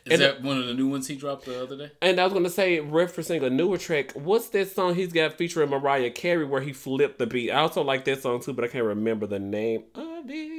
[0.04, 1.90] Is And- that one of the new ones he dropped the other day?
[2.02, 5.70] And I was gonna say, referencing a newer track, what's that song he's got featuring
[5.70, 7.50] Mariah Carey where he flipped the beat?
[7.52, 10.50] I also like that song too, but I can't remember the name of it,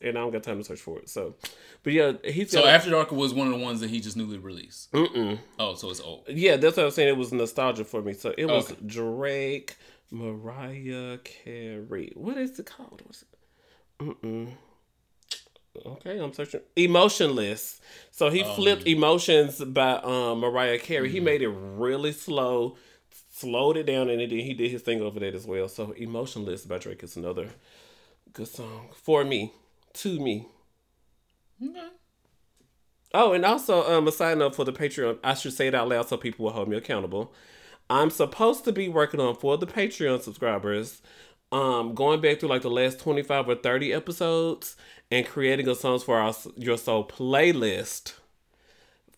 [0.00, 1.08] and I don't got time to search for it.
[1.08, 1.34] So,
[1.82, 2.66] but yeah, he's So.
[2.66, 4.92] After Dark was one of the ones that he just newly released.
[4.92, 5.38] Mm-mm.
[5.58, 6.24] Oh, so it's old.
[6.28, 7.08] Yeah, that's what I was saying.
[7.08, 8.12] It was nostalgia for me.
[8.14, 8.80] So it was Okay.
[8.86, 9.76] Drake,
[10.10, 12.12] Mariah Carey.
[12.14, 13.02] What is it called?
[13.04, 13.28] What's it?
[14.00, 14.52] Mm-mm.
[15.86, 16.60] Okay, I'm searching.
[16.76, 17.80] Emotionless.
[18.10, 21.10] So he flipped Emotions by um, Mariah Carey.
[21.10, 22.76] He made it really slow,
[23.32, 25.68] slowed it down, and then he did his thing over that as well.
[25.68, 27.48] So Emotionless by Drake is another
[28.34, 29.52] good song for me,
[29.94, 30.48] to me.
[31.62, 31.88] Okay.
[33.14, 35.18] Oh, and also um, a side note for the Patreon.
[35.22, 37.32] I should say it out loud so people will hold me accountable.
[37.90, 41.02] I'm supposed to be working on for the Patreon subscribers,
[41.50, 44.76] um, going back through like the last 25 or 30 episodes
[45.10, 48.14] and creating a songs for our your soul playlist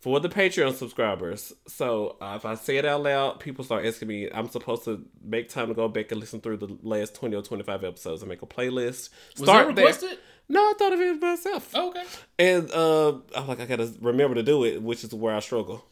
[0.04, 1.52] for the Patreon subscribers.
[1.68, 4.28] So uh, if I say it out loud, people start asking me.
[4.30, 7.42] I'm supposed to make time to go back and listen through the last 20 or
[7.42, 9.08] 25 episodes and make a playlist.
[9.38, 9.66] Was that there.
[9.68, 10.18] requested?
[10.48, 11.70] No, I thought of it myself.
[11.74, 12.04] Oh, okay.
[12.38, 15.84] And uh, I'm like, I gotta remember to do it, which is where I struggle.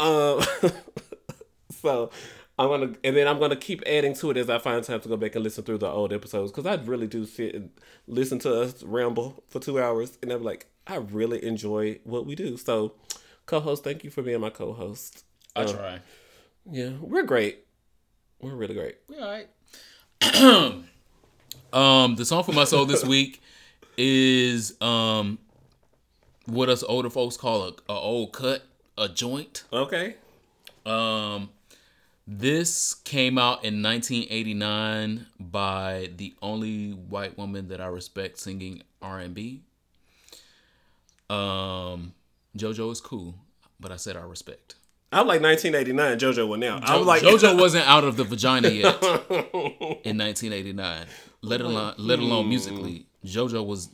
[0.00, 0.40] Um,
[1.70, 2.10] so
[2.58, 5.08] I'm gonna, and then I'm gonna keep adding to it as I find time to
[5.08, 7.70] go back and listen through the old episodes because I really do sit and
[8.06, 12.34] listen to us ramble for two hours, and I'm like, I really enjoy what we
[12.34, 12.56] do.
[12.56, 12.94] So,
[13.46, 15.24] co-host, thank you for being my co-host.
[15.54, 16.00] I Uh, try.
[16.70, 17.64] Yeah, we're great.
[18.40, 18.96] We're really great.
[19.08, 19.48] We're all right.
[21.72, 23.40] um, the song for my soul this week
[23.96, 25.38] is um,
[26.46, 28.62] what us older folks call a, a old cut,
[28.98, 29.64] a joint.
[29.72, 30.16] Okay.
[30.84, 31.50] Um,
[32.26, 39.62] this came out in 1989 by the only white woman that I respect singing R&B.
[41.28, 42.14] Um,
[42.56, 43.34] JoJo is cool,
[43.80, 44.76] but I said I respect.
[45.10, 46.78] I'm like 1989 JoJo one now.
[46.80, 51.06] Jo- I'm like JoJo wasn't out of the vagina yet in 1989.
[51.42, 53.28] Let alone let alone musically, hmm.
[53.28, 53.88] JoJo was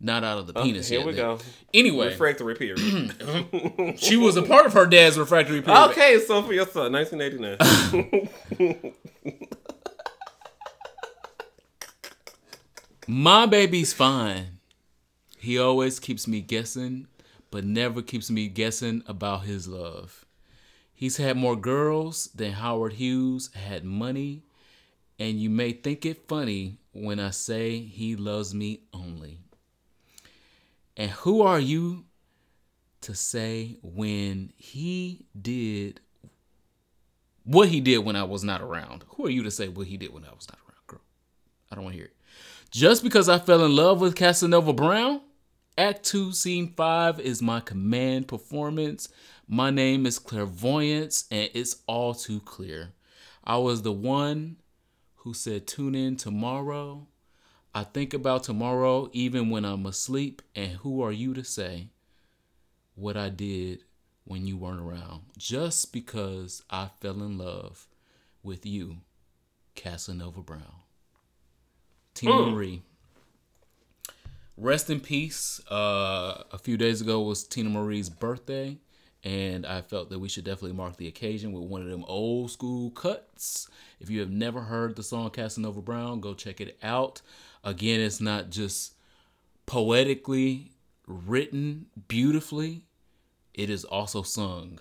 [0.00, 1.06] not out of the uh, penis Here yet.
[1.06, 1.24] we then.
[1.24, 1.38] go.
[1.72, 2.78] Anyway, Refractory period.
[3.98, 5.90] she was a part of her dad's refractory period.
[5.90, 8.92] okay, so for your son, 1989.
[13.06, 14.58] My baby's fine.
[15.38, 17.06] He always keeps me guessing,
[17.50, 20.24] but never keeps me guessing about his love.
[20.94, 24.42] He's had more girls than Howard Hughes had money,
[25.18, 29.38] and you may think it funny when I say he loves me only.
[30.96, 32.04] And who are you
[33.02, 36.00] to say when he did
[37.44, 39.04] what he did when I was not around?
[39.16, 41.00] Who are you to say what he did when I was not around, girl?
[41.70, 42.16] I don't want to hear it.
[42.70, 45.20] Just because I fell in love with Casanova Brown,
[45.76, 49.08] Act 2, Scene 5 is my command performance
[49.48, 52.92] My name is Clairvoyance, and it's all too clear.
[53.42, 54.56] I was the one
[55.24, 57.06] who said, Tune in tomorrow.
[57.74, 61.88] I think about tomorrow even when I'm asleep, and who are you to say
[62.94, 63.80] what I did
[64.24, 65.22] when you weren't around?
[65.36, 67.88] Just because I fell in love
[68.44, 68.98] with you,
[69.74, 70.82] Casanova Brown.
[72.14, 72.52] Teena Mm.
[72.52, 72.82] Marie.
[74.56, 75.60] Rest in peace.
[75.68, 78.78] Uh, a few days ago was Teena Marie's birthday,
[79.24, 82.50] and I felt that we should definitely mark the occasion with one of them old
[82.50, 83.68] school cuts.
[83.98, 87.22] If you have never heard the song Casanova Brown, go check it out.
[87.64, 88.94] Again, it's not just
[89.64, 90.72] poetically
[91.06, 92.84] written beautifully,
[93.54, 94.78] it is also sung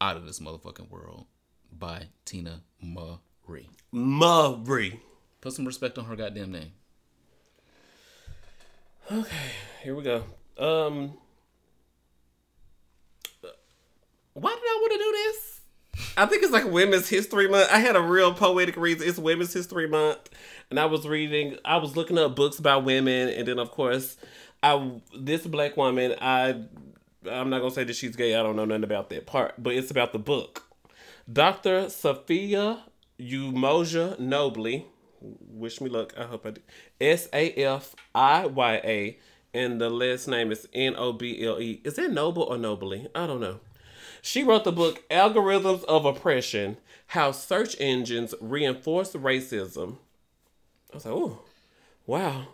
[0.00, 1.26] out of this motherfucking world
[1.72, 3.70] by Teena Marie.
[3.92, 5.00] Murray.
[5.40, 6.72] Put some respect on her goddamn name.
[9.10, 9.50] Okay,
[9.82, 10.24] here we go.
[10.58, 11.14] Um,
[14.40, 15.60] why did I want to do this?
[16.16, 17.68] I think it's like Women's History Month.
[17.70, 19.06] I had a real poetic reason.
[19.06, 20.30] It's Women's History Month,
[20.70, 21.56] and I was reading.
[21.64, 24.16] I was looking up books about women, and then of course,
[24.62, 26.14] I this black woman.
[26.20, 26.62] I
[27.30, 28.34] I'm not gonna say that she's gay.
[28.34, 30.64] I don't know nothing about that part, but it's about the book.
[31.30, 31.86] Dr.
[31.86, 32.80] Safiya
[33.20, 34.86] Umoja Nobley
[35.20, 36.14] wish me luck.
[36.18, 36.60] I hope I do.
[37.00, 39.18] S A F I Y A,
[39.52, 41.82] and the last name is N O B L E.
[41.84, 43.08] Is that Noble or Nobly?
[43.14, 43.60] I don't know.
[44.22, 46.76] She wrote the book Algorithms of Oppression
[47.08, 49.96] How Search Engines Reinforce Racism.
[50.92, 51.40] I was like, oh,
[52.06, 52.48] wow.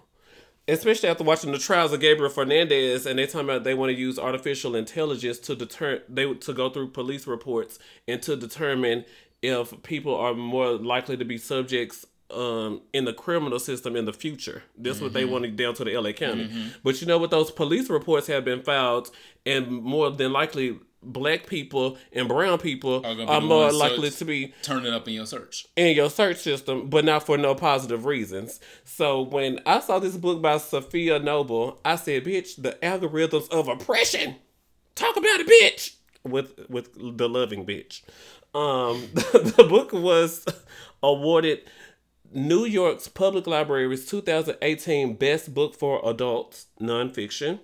[0.69, 3.99] Especially after watching the trials of Gabriel Fernandez, and they talking about they want to
[3.99, 9.05] use artificial intelligence to deter they to go through police reports and to determine
[9.43, 14.12] if people are more likely to be subjects um, in the criminal system in the
[14.12, 14.64] future.
[14.77, 16.51] That's what they want wanted down to the LA County.
[16.83, 17.31] But you know what?
[17.31, 19.11] Those police reports have been filed,
[19.45, 24.24] and more than likely, black people and brown people Are are, the more likely to
[24.24, 25.66] be Turn it up in your search.
[25.76, 28.61] in your search system, but not for no positive reasons.
[28.84, 33.68] So when I saw this book by Safiya Noble, I said, "Bitch, the algorithms of
[33.68, 34.36] oppression.
[34.94, 35.94] Talk about it, bitch."
[36.24, 38.03] With with the loving bitch.
[38.55, 40.44] Um, the book was
[41.03, 41.61] awarded
[42.32, 47.61] New York's Public Library's 2018 Best Book for Adults Nonfiction.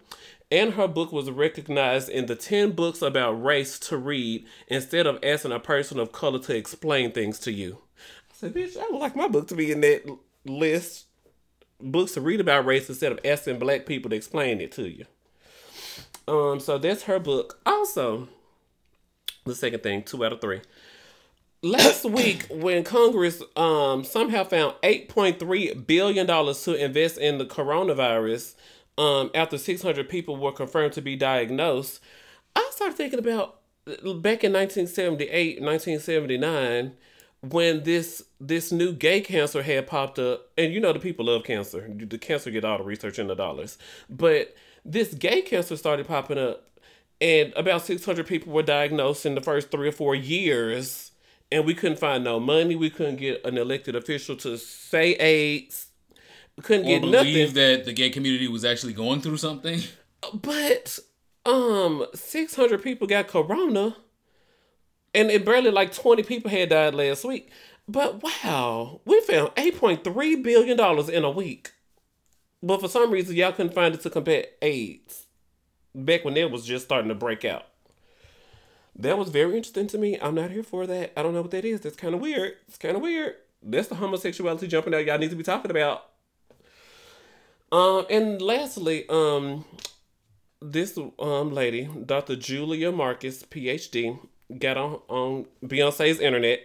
[0.52, 5.18] And her book was recognized in the 10 books about race to read instead of
[5.22, 7.78] asking a person of color to explain things to you.
[8.30, 10.02] I said, bitch, I would like my book to be in that
[10.44, 11.06] list.
[11.80, 15.06] Books to read about race instead of asking black people to explain it to you.
[16.28, 17.58] Um, so that's her book.
[17.64, 18.28] Also,
[19.46, 20.60] the second thing, two out of three
[21.64, 28.56] last week when congress um somehow found 8.3 billion dollars to invest in the coronavirus
[28.98, 32.00] um after 600 people were confirmed to be diagnosed
[32.56, 36.92] i started thinking about back in 1978 1979
[37.42, 40.48] when this this new gay cancer had popped up.
[40.56, 41.88] And you know the people love cancer.
[41.94, 43.78] The cancer get all the research and the dollars.
[44.08, 46.68] But this gay cancer started popping up
[47.20, 51.12] and about 600 people were diagnosed in the first three or four years
[51.50, 52.74] and we couldn't find no money.
[52.74, 55.88] We couldn't get an elected official to say aids
[56.60, 57.08] couldn't get nothing.
[57.08, 59.80] Or get believe nothing that the gay community was actually going through something.
[60.34, 60.98] but
[61.44, 63.96] um 600 people got corona
[65.14, 67.50] and it barely like 20 people had died last week.
[67.88, 71.72] But wow we found 8.3 billion dollars in a week.
[72.62, 75.26] But for some reason y'all couldn't find it to combat aids
[75.94, 77.66] back when it was just starting to break out.
[78.94, 80.18] That was very interesting to me.
[80.20, 81.12] I'm not here for that.
[81.18, 81.80] I don't know what that is.
[81.80, 82.54] That's kind of weird.
[82.68, 83.36] It's kind of weird.
[83.62, 86.11] That's the homosexuality jumping out y'all need to be talking about
[87.72, 89.64] um and lastly um
[90.62, 92.36] this um lady, Dr.
[92.36, 94.18] Julia Marcus, PhD,
[94.58, 96.60] got on on Beyonce's internet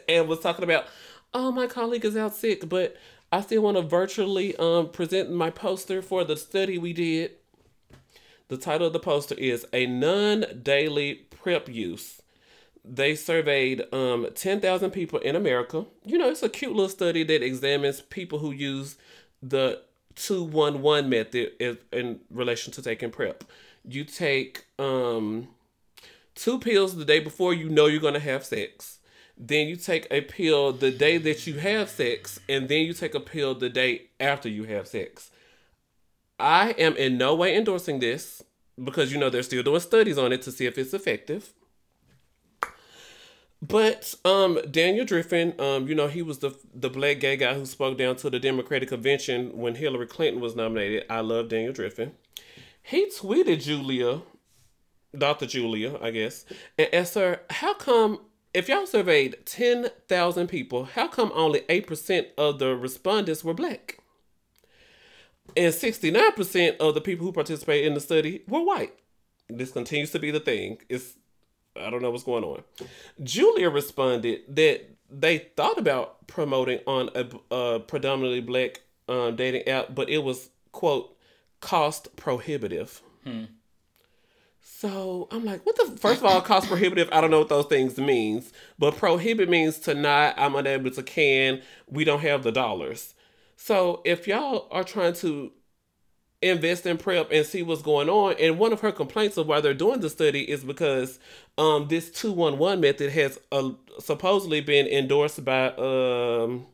[0.08, 0.86] and was talking about,
[1.32, 2.96] oh, my colleague is out sick, but
[3.30, 7.32] I still want to virtually um present my poster for the study we did.
[8.48, 12.22] The title of the poster is A Non-Daily PrEP Use.
[12.84, 15.84] They surveyed um 10,000 people in America.
[16.04, 18.96] You know, it's a cute little study that examines people who use
[19.42, 19.82] the
[20.18, 23.44] 211 method in, in relation to taking PrEP.
[23.84, 25.48] You take um
[26.34, 28.98] two pills the day before you know you're going to have sex.
[29.36, 33.14] Then you take a pill the day that you have sex and then you take
[33.14, 35.30] a pill the day after you have sex.
[36.40, 38.42] I am in no way endorsing this
[38.82, 41.52] because you know they're still doing studies on it to see if it's effective.
[43.60, 47.66] But um, Daniel Driffin, um, you know, he was the the black gay guy who
[47.66, 51.04] spoke down to the Democratic convention when Hillary Clinton was nominated.
[51.10, 52.12] I love Daniel Driffin.
[52.82, 54.22] He tweeted Julia
[55.16, 55.46] Dr.
[55.46, 56.44] Julia, I guess,
[56.76, 58.20] and asked her, how come,
[58.52, 63.98] if y'all surveyed 10,000 people, how come only 8% of the respondents were black?
[65.56, 68.94] And 69% of the people who participated in the study were white.
[69.48, 70.78] This continues to be the thing.
[70.90, 71.14] It's,
[71.80, 72.62] I don't know what's going on.
[73.22, 79.94] Julia responded that they thought about promoting on a, a predominantly black um, dating app,
[79.94, 81.16] but it was, quote,
[81.60, 83.02] cost prohibitive.
[84.60, 85.96] So I'm like, what the?
[85.96, 87.08] First of all, cost prohibitive.
[87.10, 90.34] I don't know what those things means, but prohibit means to not.
[90.38, 91.62] I'm unable to can.
[91.88, 93.14] We don't have the dollars.
[93.56, 95.50] So if y'all are trying to
[96.40, 99.60] invest in PrEP and see what's going on, and one of her complaints of why
[99.60, 101.18] they're doing the study is because
[101.56, 106.66] um this two one one method has uh, supposedly been endorsed by um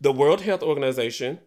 [0.00, 1.40] the World Health Organization,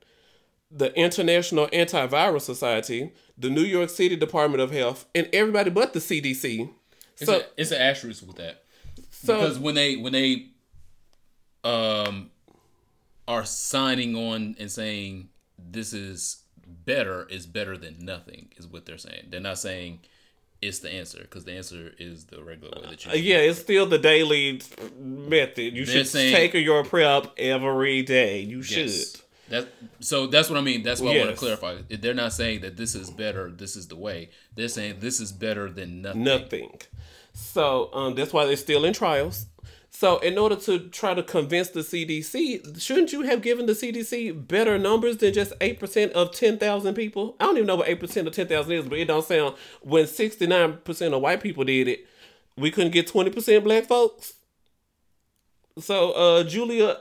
[0.71, 5.99] the International Antiviral Society, the New York City Department of Health, and everybody but the
[5.99, 6.69] CDC.
[7.17, 8.63] It's, So a, it's an asterisk with that
[9.11, 10.47] so because when they when they
[11.63, 12.31] um
[13.27, 16.43] are signing on and saying this is
[16.85, 19.27] better is better than nothing is what they're saying.
[19.29, 19.99] They're not saying
[20.61, 23.11] it's the answer because the answer is the regular way that you.
[23.11, 24.61] Uh, yeah, it's still the daily
[24.99, 25.73] method.
[25.75, 28.39] You They're should saying- take your PrEP every day.
[28.41, 28.87] You should.
[28.87, 29.21] Yes.
[29.49, 29.67] That
[29.99, 30.83] so that's what I mean.
[30.83, 31.77] That's what I want to clarify.
[31.89, 33.49] They're not saying that this is better.
[33.49, 34.29] This is the way.
[34.55, 36.23] They're saying this is better than nothing.
[36.23, 36.81] Nothing.
[37.33, 39.47] So um, that's why they're still in trials.
[39.99, 44.47] So in order to try to convince the CDC, shouldn't you have given the CDC
[44.47, 47.35] better numbers than just eight percent of ten thousand people?
[47.37, 49.55] I don't even know what eight percent of ten thousand is, but it don't sound.
[49.81, 52.07] When sixty nine percent of white people did it,
[52.55, 54.35] we couldn't get twenty percent black folks.
[55.79, 56.95] So uh, Julia,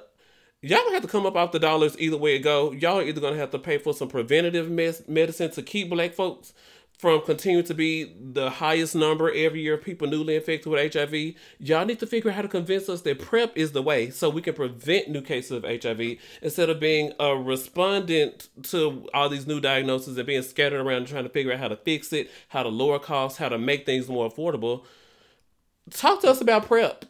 [0.60, 2.72] y'all gonna have to come up off the dollars either way it go.
[2.72, 6.52] Y'all either gonna have to pay for some preventative mes- medicine to keep black folks
[6.98, 11.34] from continuing to be the highest number every year of people newly infected with HIV.
[11.60, 14.28] Y'all need to figure out how to convince us that PrEP is the way so
[14.28, 19.46] we can prevent new cases of HIV instead of being a respondent to all these
[19.46, 22.64] new diagnoses and being scattered around trying to figure out how to fix it, how
[22.64, 24.84] to lower costs, how to make things more affordable.
[25.90, 27.04] Talk to us about PrEP.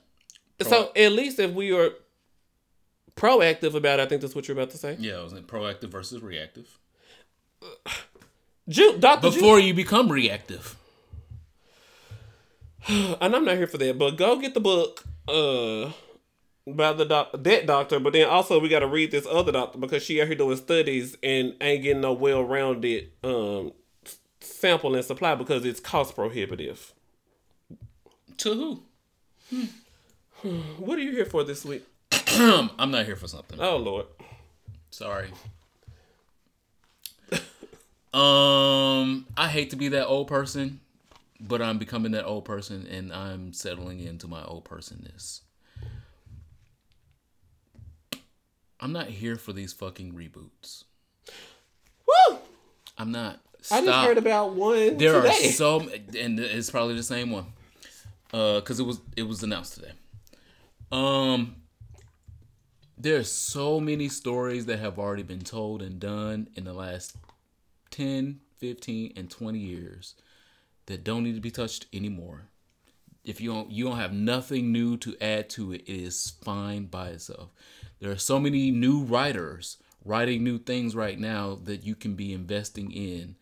[0.61, 1.93] So at least if we are
[3.17, 4.97] proactive about it, I think that's what you're about to say.
[4.99, 6.79] Yeah, it was proactive versus reactive.
[8.69, 9.31] Ju- Dr.
[9.31, 10.77] Ju- Before you become reactive.
[12.89, 15.91] and I'm not here for that, but go get the book uh
[16.67, 19.79] by the doc- that doctor, but then also we got to read this other doctor
[19.79, 23.73] because she out here doing studies and ain't getting no well-rounded um
[24.41, 26.93] sample and supply because it's cost prohibitive.
[28.39, 28.83] To
[29.51, 29.67] who?
[30.79, 31.83] What are you here for this week?
[32.39, 33.59] I'm not here for something.
[33.61, 34.07] Oh Lord.
[34.91, 35.29] Sorry.
[38.19, 40.81] Um, I hate to be that old person,
[41.41, 45.43] but I'm becoming that old person, and I'm settling into my old personness.
[48.81, 50.85] I'm not here for these fucking reboots.
[52.07, 52.39] Woo!
[52.97, 53.41] I'm not.
[53.71, 55.49] I just heard about one There today.
[55.49, 55.81] are so,
[56.19, 57.47] and it's probably the same one,
[58.33, 59.93] uh, because it was it was announced today.
[60.91, 61.57] Um,
[62.97, 67.17] there's so many stories that have already been told and done in the last
[67.91, 70.15] 10, 15, and 20 years
[70.87, 72.49] that don't need to be touched anymore.
[73.25, 76.87] If you don't you don't have nothing new to add to it, it is fine
[76.87, 77.51] by itself.
[78.01, 82.33] There are so many new writers writing new things right now that you can be
[82.33, 83.37] investing in.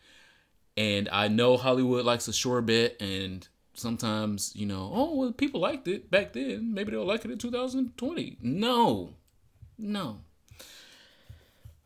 [0.76, 5.60] And I know Hollywood likes a sure bet and sometimes, you know, oh well people
[5.60, 6.74] liked it back then.
[6.74, 8.38] Maybe they'll like it in 2020.
[8.42, 9.14] No.
[9.78, 10.18] No.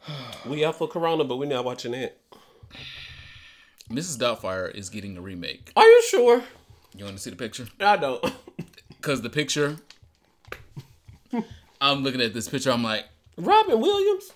[0.46, 2.18] we out for Corona, but we're not watching it.
[3.90, 4.18] Mrs.
[4.18, 5.72] Doubtfire is getting a remake.
[5.76, 6.44] Are you sure?
[6.96, 7.66] You want to see the picture?
[7.80, 8.24] I don't.
[9.00, 9.78] Cause the picture,
[11.80, 12.70] I'm looking at this picture.
[12.70, 13.06] I'm like,
[13.36, 14.32] Robin Williams.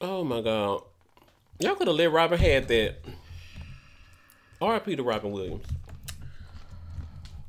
[0.00, 0.82] Oh my god.
[1.58, 2.96] Y'all could have let Robin had that.
[4.60, 4.96] R.I.P.
[4.96, 5.64] to Robin Williams.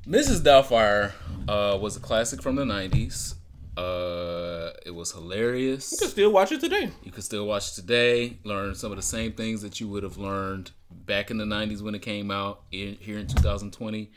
[0.07, 0.41] Mrs.
[0.41, 1.11] Doubtfire
[1.49, 3.35] uh, was a classic from the '90s.
[3.77, 5.91] Uh, it was hilarious.
[5.91, 6.91] You can still watch it today.
[7.03, 8.37] You can still watch it today.
[8.43, 11.81] Learn some of the same things that you would have learned back in the '90s
[11.81, 12.61] when it came out.
[12.71, 14.09] In, here in 2020,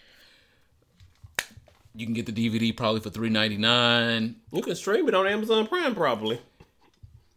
[1.94, 4.34] you can get the DVD probably for $3.99.
[4.52, 6.40] You can stream it on Amazon Prime probably.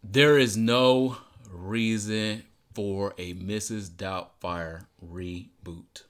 [0.03, 1.17] There is no
[1.49, 2.43] reason
[2.73, 3.89] for a Mrs.
[3.89, 6.03] Doubtfire reboot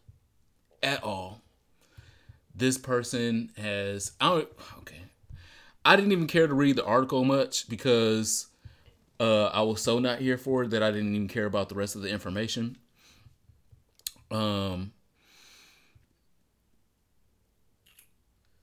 [0.83, 1.41] at all.
[2.53, 5.00] This person has I don't okay.
[5.83, 8.47] I didn't even care to read the article much because
[9.19, 11.75] uh, I was so not here for it that I didn't even care about the
[11.75, 12.77] rest of the information.
[14.29, 14.93] Um,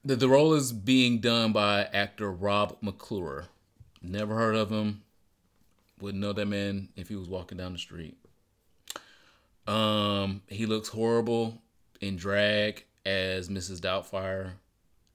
[0.03, 3.45] the the role is being done by actor Rob McClure.
[4.01, 5.03] Never heard of him.
[5.99, 8.17] Wouldn't know that man if he was walking down the street.
[9.67, 11.61] Um, he looks horrible
[12.01, 13.79] in drag as Mrs.
[13.79, 14.53] Doubtfire.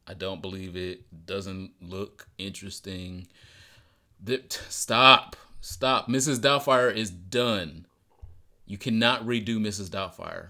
[0.07, 1.27] I don't believe it.
[1.27, 3.27] Doesn't look interesting.
[4.69, 6.09] Stop, stop.
[6.09, 6.39] Mrs.
[6.39, 7.87] Doubtfire is done.
[8.67, 9.89] You cannot redo Mrs.
[9.89, 10.49] Doubtfire.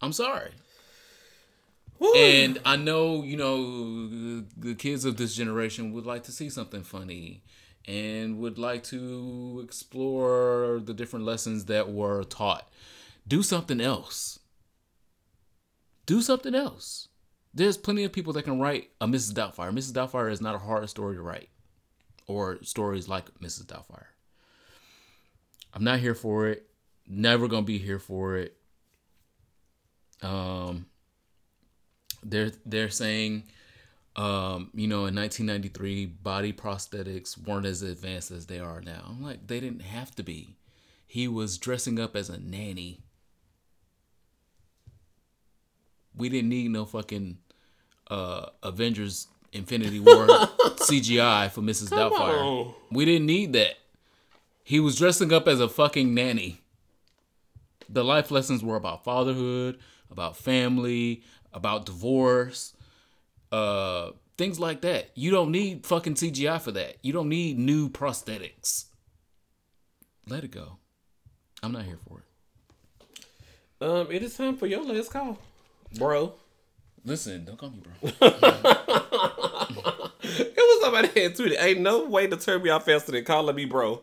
[0.00, 0.50] I'm sorry.
[2.16, 6.82] And I know, you know, the kids of this generation would like to see something
[6.82, 7.44] funny
[7.86, 12.68] and would like to explore the different lessons that were taught.
[13.28, 14.40] Do something else.
[16.04, 17.08] Do something else.
[17.54, 19.32] There's plenty of people that can write a Mrs.
[19.32, 19.72] Doubtfire.
[19.72, 19.92] Mrs.
[19.92, 21.50] Doubtfire is not a hard story to write,
[22.26, 23.66] or stories like Mrs.
[23.66, 24.06] Doubtfire.
[25.74, 26.66] I'm not here for it.
[27.06, 28.56] Never gonna be here for it.
[30.22, 30.86] Um,
[32.22, 33.44] they're they're saying,
[34.16, 39.04] um, you know, in 1993, body prosthetics weren't as advanced as they are now.
[39.08, 40.56] I'm like, they didn't have to be.
[41.06, 43.00] He was dressing up as a nanny.
[46.14, 47.38] We didn't need no fucking
[48.12, 50.26] uh, Avengers Infinity War
[50.76, 51.88] CGI for Mrs.
[51.88, 52.66] Doubtfire.
[52.66, 52.74] on.
[52.90, 53.74] We didn't need that.
[54.62, 56.60] He was dressing up as a fucking nanny.
[57.88, 59.78] The life lessons were about fatherhood,
[60.10, 61.22] about family,
[61.52, 62.74] about divorce,
[63.50, 65.10] uh, things like that.
[65.14, 66.96] You don't need fucking CGI for that.
[67.02, 68.86] You don't need new prosthetics.
[70.28, 70.76] Let it go.
[71.62, 73.84] I'm not here for it.
[73.84, 75.38] Um, it is time for your last call,
[75.98, 76.34] bro.
[77.04, 78.10] Listen, don't call me bro.
[80.24, 83.56] It was somebody had tweeted, "Ain't no way to turn me off faster than calling
[83.56, 84.02] me bro."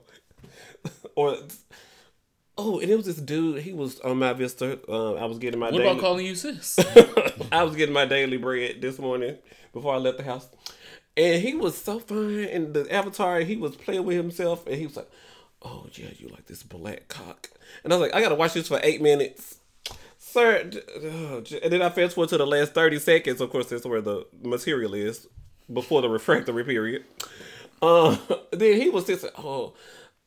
[1.16, 1.38] or
[2.58, 3.62] oh, and it was this dude.
[3.62, 4.80] He was on my Vista.
[4.92, 6.78] Um, I was getting my What daily, about calling you sis?
[7.52, 9.38] I was getting my daily bread this morning
[9.72, 10.50] before I left the house,
[11.16, 12.46] and he was so fine.
[12.46, 15.10] And the avatar, he was playing with himself, and he was like,
[15.62, 17.50] "Oh yeah, you like this black cock?"
[17.84, 19.59] And I was like, "I gotta watch this for eight minutes."
[20.32, 23.42] Sir, and then I fast forward to the last 30 seconds.
[23.42, 25.28] Of course, that's where the material is
[25.74, 27.04] before the refractory period.
[27.82, 28.16] Uh,
[28.52, 29.74] then he was just, oh,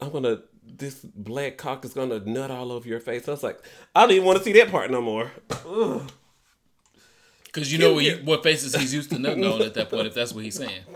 [0.00, 3.28] I'm gonna, this black cock is gonna nut all over your face.
[3.28, 3.64] I was like,
[3.94, 5.30] I don't even want to see that part no more.
[5.68, 6.10] Ugh.
[7.44, 10.08] Because you know what, he, what faces he's used to nutting on at that point,
[10.08, 10.82] if that's what he's saying.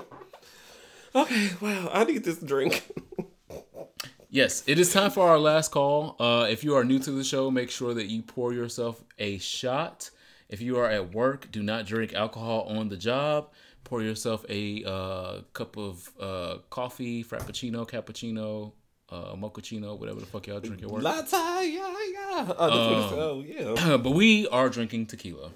[1.14, 2.84] Okay, wow, I need this drink.
[4.36, 6.14] Yes, it is time for our last call.
[6.20, 9.38] Uh, if you are new to the show, make sure that you pour yourself a
[9.38, 10.10] shot.
[10.50, 13.48] If you are at work, do not drink alcohol on the job.
[13.84, 18.72] Pour yourself a uh, cup of uh, coffee, frappuccino, cappuccino,
[19.08, 21.02] uh, mochaccino, whatever the fuck y'all drink at work.
[21.02, 22.52] Latte, yeah, yeah.
[22.58, 23.96] Oh, it oh yeah.
[24.02, 25.50] but we are drinking tequila.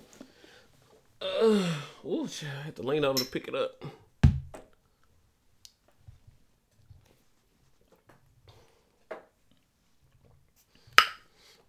[1.22, 3.84] Ooh, shit, I had to lean over to pick it up.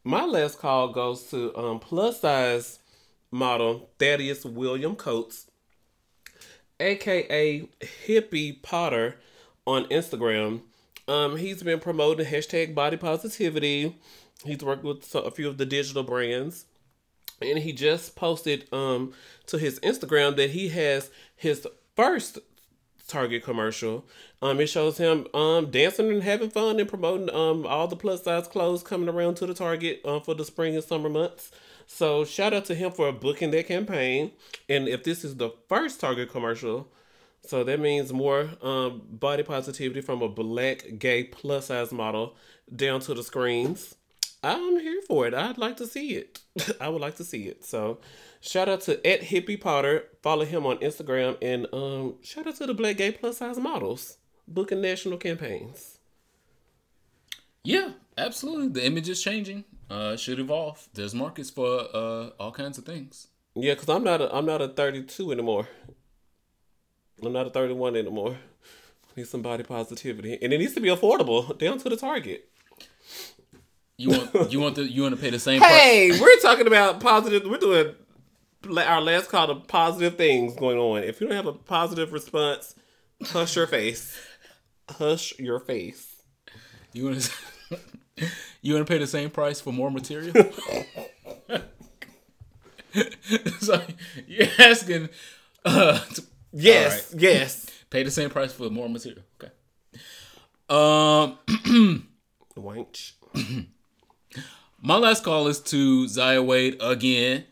[0.03, 2.79] My last call goes to um, plus size
[3.29, 5.45] model Thaddeus William Coates,
[6.79, 7.67] aka
[8.07, 9.17] Hippie Potter,
[9.67, 10.61] on Instagram.
[11.07, 13.95] Um, he's been promoting hashtag body positivity.
[14.43, 16.65] He's worked with a few of the digital brands
[17.41, 19.13] and he just posted um
[19.47, 22.39] to his Instagram that he has his first
[23.07, 24.05] Target commercial.
[24.43, 28.23] Um, it shows him um dancing and having fun and promoting um all the plus
[28.23, 31.51] size clothes coming around to the Target um for the spring and summer months.
[31.85, 34.31] So shout out to him for booking that campaign.
[34.67, 36.87] And if this is the first Target commercial,
[37.45, 42.35] so that means more um body positivity from a black gay plus size model
[42.75, 43.95] down to the screens.
[44.43, 45.35] I'm here for it.
[45.35, 46.39] I'd like to see it.
[46.81, 47.63] I would like to see it.
[47.63, 47.99] So,
[48.39, 50.05] shout out to at Hippie Potter.
[50.23, 54.17] Follow him on Instagram and um shout out to the Black Gay Plus Size Models
[54.53, 55.97] booking national campaigns.
[57.63, 58.69] Yeah, absolutely.
[58.69, 59.65] The image is changing.
[59.89, 60.87] Uh, should evolve.
[60.93, 63.27] There's markets for uh, all kinds of things.
[63.55, 65.67] Yeah, cause I'm not a I'm not a 32 anymore.
[67.23, 68.37] I'm not a 31 anymore.
[69.17, 72.47] Need some body positivity, and it needs to be affordable down to the Target.
[73.97, 75.71] You want you want the you want to pay the same price.
[75.71, 77.43] Hey, we're talking about positive.
[77.45, 77.93] We're doing
[78.77, 81.03] our last call to positive things going on.
[81.03, 82.75] If you don't have a positive response,
[83.25, 84.17] hush your face.
[84.89, 86.07] Hush your face.
[86.93, 87.79] You want to
[88.61, 90.33] you want to pay the same price for more material?
[93.59, 93.81] so
[94.27, 95.09] you're asking
[95.65, 97.65] uh, to Yes, yes.
[97.89, 99.23] pay the same price for more material.
[99.41, 99.51] Okay.
[100.69, 101.37] Um,
[102.57, 103.13] Wench.
[104.81, 107.45] My last call is to Zaya Wade again.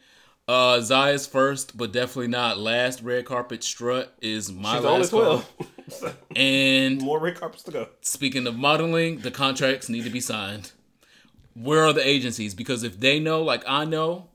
[0.49, 5.11] Uh, Zaya's first, but definitely not last red carpet strut is my She's only last
[5.11, 5.21] call.
[5.21, 6.15] twelve.
[6.35, 7.87] And More red carpets to go.
[8.01, 10.71] speaking of modeling, the contracts need to be signed.
[11.53, 12.55] Where are the agencies?
[12.55, 14.29] Because if they know, like I know,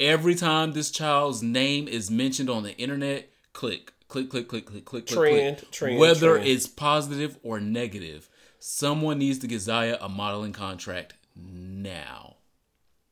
[0.00, 4.84] every time this child's name is mentioned on the internet, click, click, click, click, click,
[4.84, 6.48] click, Trend, click, trend, Whether trend.
[6.48, 8.28] it's positive or negative,
[8.58, 12.36] someone needs to get Zaya a modeling contract now,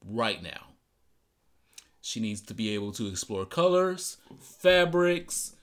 [0.05, 0.65] right now.
[2.09, 5.55] She needs to be able to explore colors, fabrics,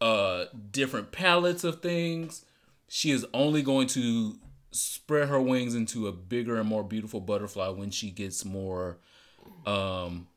[0.00, 2.46] uh, different palettes of things.
[2.88, 4.38] She is only going to
[4.70, 8.96] spread her wings into a bigger and more beautiful butterfly when she gets more
[9.66, 10.28] um,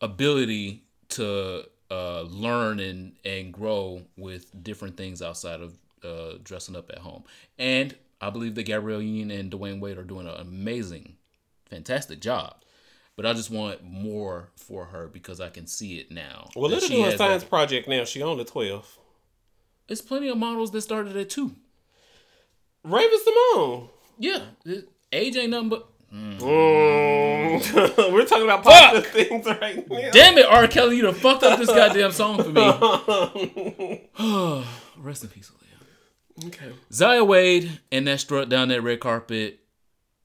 [0.00, 6.88] ability to uh, learn and, and grow with different things outside of uh, dressing up
[6.88, 7.24] at home.
[7.58, 11.16] And I believe that Gabrielle Union and Dwyane Wade are doing an amazing,
[11.68, 12.63] fantastic job.
[13.16, 16.48] But I just want more for her because I can see it now.
[16.56, 18.04] Well, let her do a science that- project now.
[18.04, 18.98] She only twelve.
[19.86, 21.54] There's plenty of models that started at two.
[22.84, 23.88] Raven-Symoné.
[24.18, 24.40] Yeah,
[25.12, 25.88] age ain't nothing but.
[26.12, 26.40] Mm.
[28.12, 30.10] We're talking about positive things right now.
[30.12, 30.68] Damn it, R.
[30.68, 32.62] Kelly, you done fucked up this goddamn song for me.
[34.96, 36.46] Rest in peace, Aaliyah.
[36.46, 36.72] Okay.
[36.92, 39.58] Zaya Wade and that strut down that red carpet.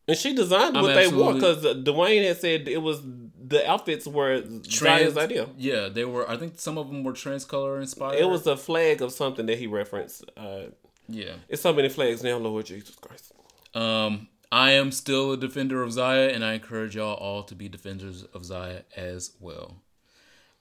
[0.10, 3.02] And she designed I'm what they wore because Dwyane had said it was
[3.48, 5.48] the outfits were Zaya's idea.
[5.58, 6.30] Yeah, they were.
[6.30, 8.20] I think some of them were trans color inspired.
[8.20, 10.26] It was a flag of something that he referenced.
[10.36, 10.64] Uh,
[11.08, 11.36] Yeah.
[11.48, 13.32] it's so many flags now, Lord Jesus Christ.
[13.74, 17.70] Um, I am still a defender of Zaya, and I encourage y'all all to be
[17.70, 19.82] defenders of Zaya as well.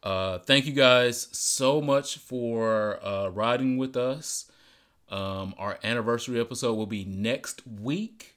[0.03, 4.51] Uh, thank you guys so much for uh, riding with us.
[5.11, 8.37] Um, our anniversary episode will be next week.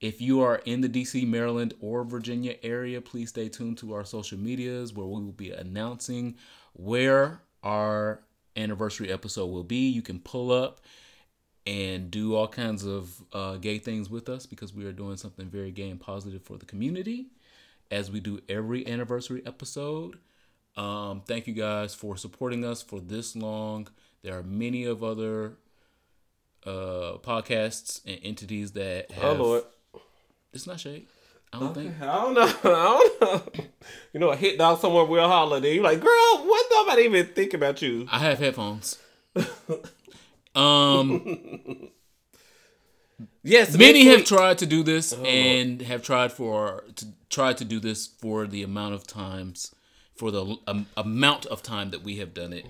[0.00, 4.04] If you are in the DC, Maryland, or Virginia area, please stay tuned to our
[4.04, 6.36] social medias where we will be announcing
[6.72, 8.22] where our
[8.56, 9.88] anniversary episode will be.
[9.90, 10.80] You can pull up
[11.66, 15.50] and do all kinds of uh, gay things with us because we are doing something
[15.50, 17.26] very gay and positive for the community
[17.90, 20.18] as we do every anniversary episode.
[20.76, 23.88] Um, thank you guys for supporting us for this long.
[24.22, 25.58] There are many of other
[26.64, 29.40] uh, podcasts and entities that Oh have.
[29.40, 29.62] Lord.
[30.52, 31.06] It's not shade.
[31.52, 32.00] I don't think.
[32.00, 32.42] I don't know.
[32.64, 33.64] I don't know.
[34.12, 35.60] You know, a hit dog somewhere will holler.
[35.60, 38.06] Then you're like, girl, what nobody even think about you?
[38.10, 38.98] I have headphones.
[40.54, 41.88] um,
[43.42, 47.64] Yes, many have week- tried to do this and have tried for to try to
[47.64, 49.74] do this for the amount of times
[50.14, 52.66] for the um, amount of time that we have done it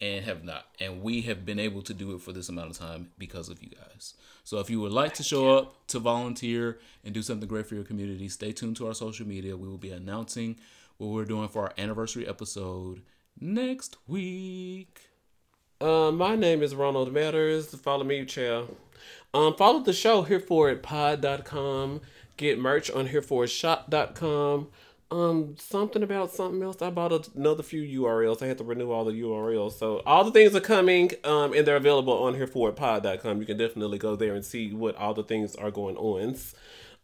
[0.00, 2.76] and have not and we have been able to do it for this amount of
[2.78, 4.14] time because of you guys
[4.44, 7.74] so if you would like to show up to volunteer and do something great for
[7.74, 10.56] your community stay tuned to our social media we will be announcing
[10.98, 13.00] what we're doing for our anniversary episode
[13.40, 15.08] next week
[15.80, 17.66] Uh, my name is Ronald Matters.
[17.74, 18.74] Follow me, child.
[19.34, 22.00] Um, follow the show hereforitpod.com.
[22.38, 24.68] Get merch on hereforitshop.com.
[25.08, 26.82] Um, something about something else.
[26.82, 28.42] I bought another few URLs.
[28.42, 29.78] I had to renew all the URLs.
[29.78, 33.38] So all the things are coming, um, and they're available on hereforitpod.com.
[33.38, 36.36] You can definitely go there and see what all the things are going on.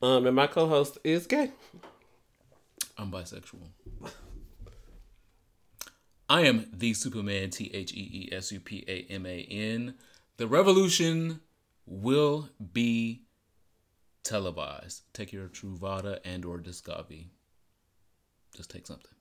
[0.02, 1.52] Um, and my co-host is gay.
[2.98, 3.68] I'm bisexual.
[6.28, 9.94] I am the Superman, T H E E S U P A M A N.
[10.38, 11.40] The revolution
[11.86, 13.22] will be
[14.24, 15.02] televised.
[15.12, 17.26] Take your Truvada and or Descovy.
[18.54, 19.11] Just take something.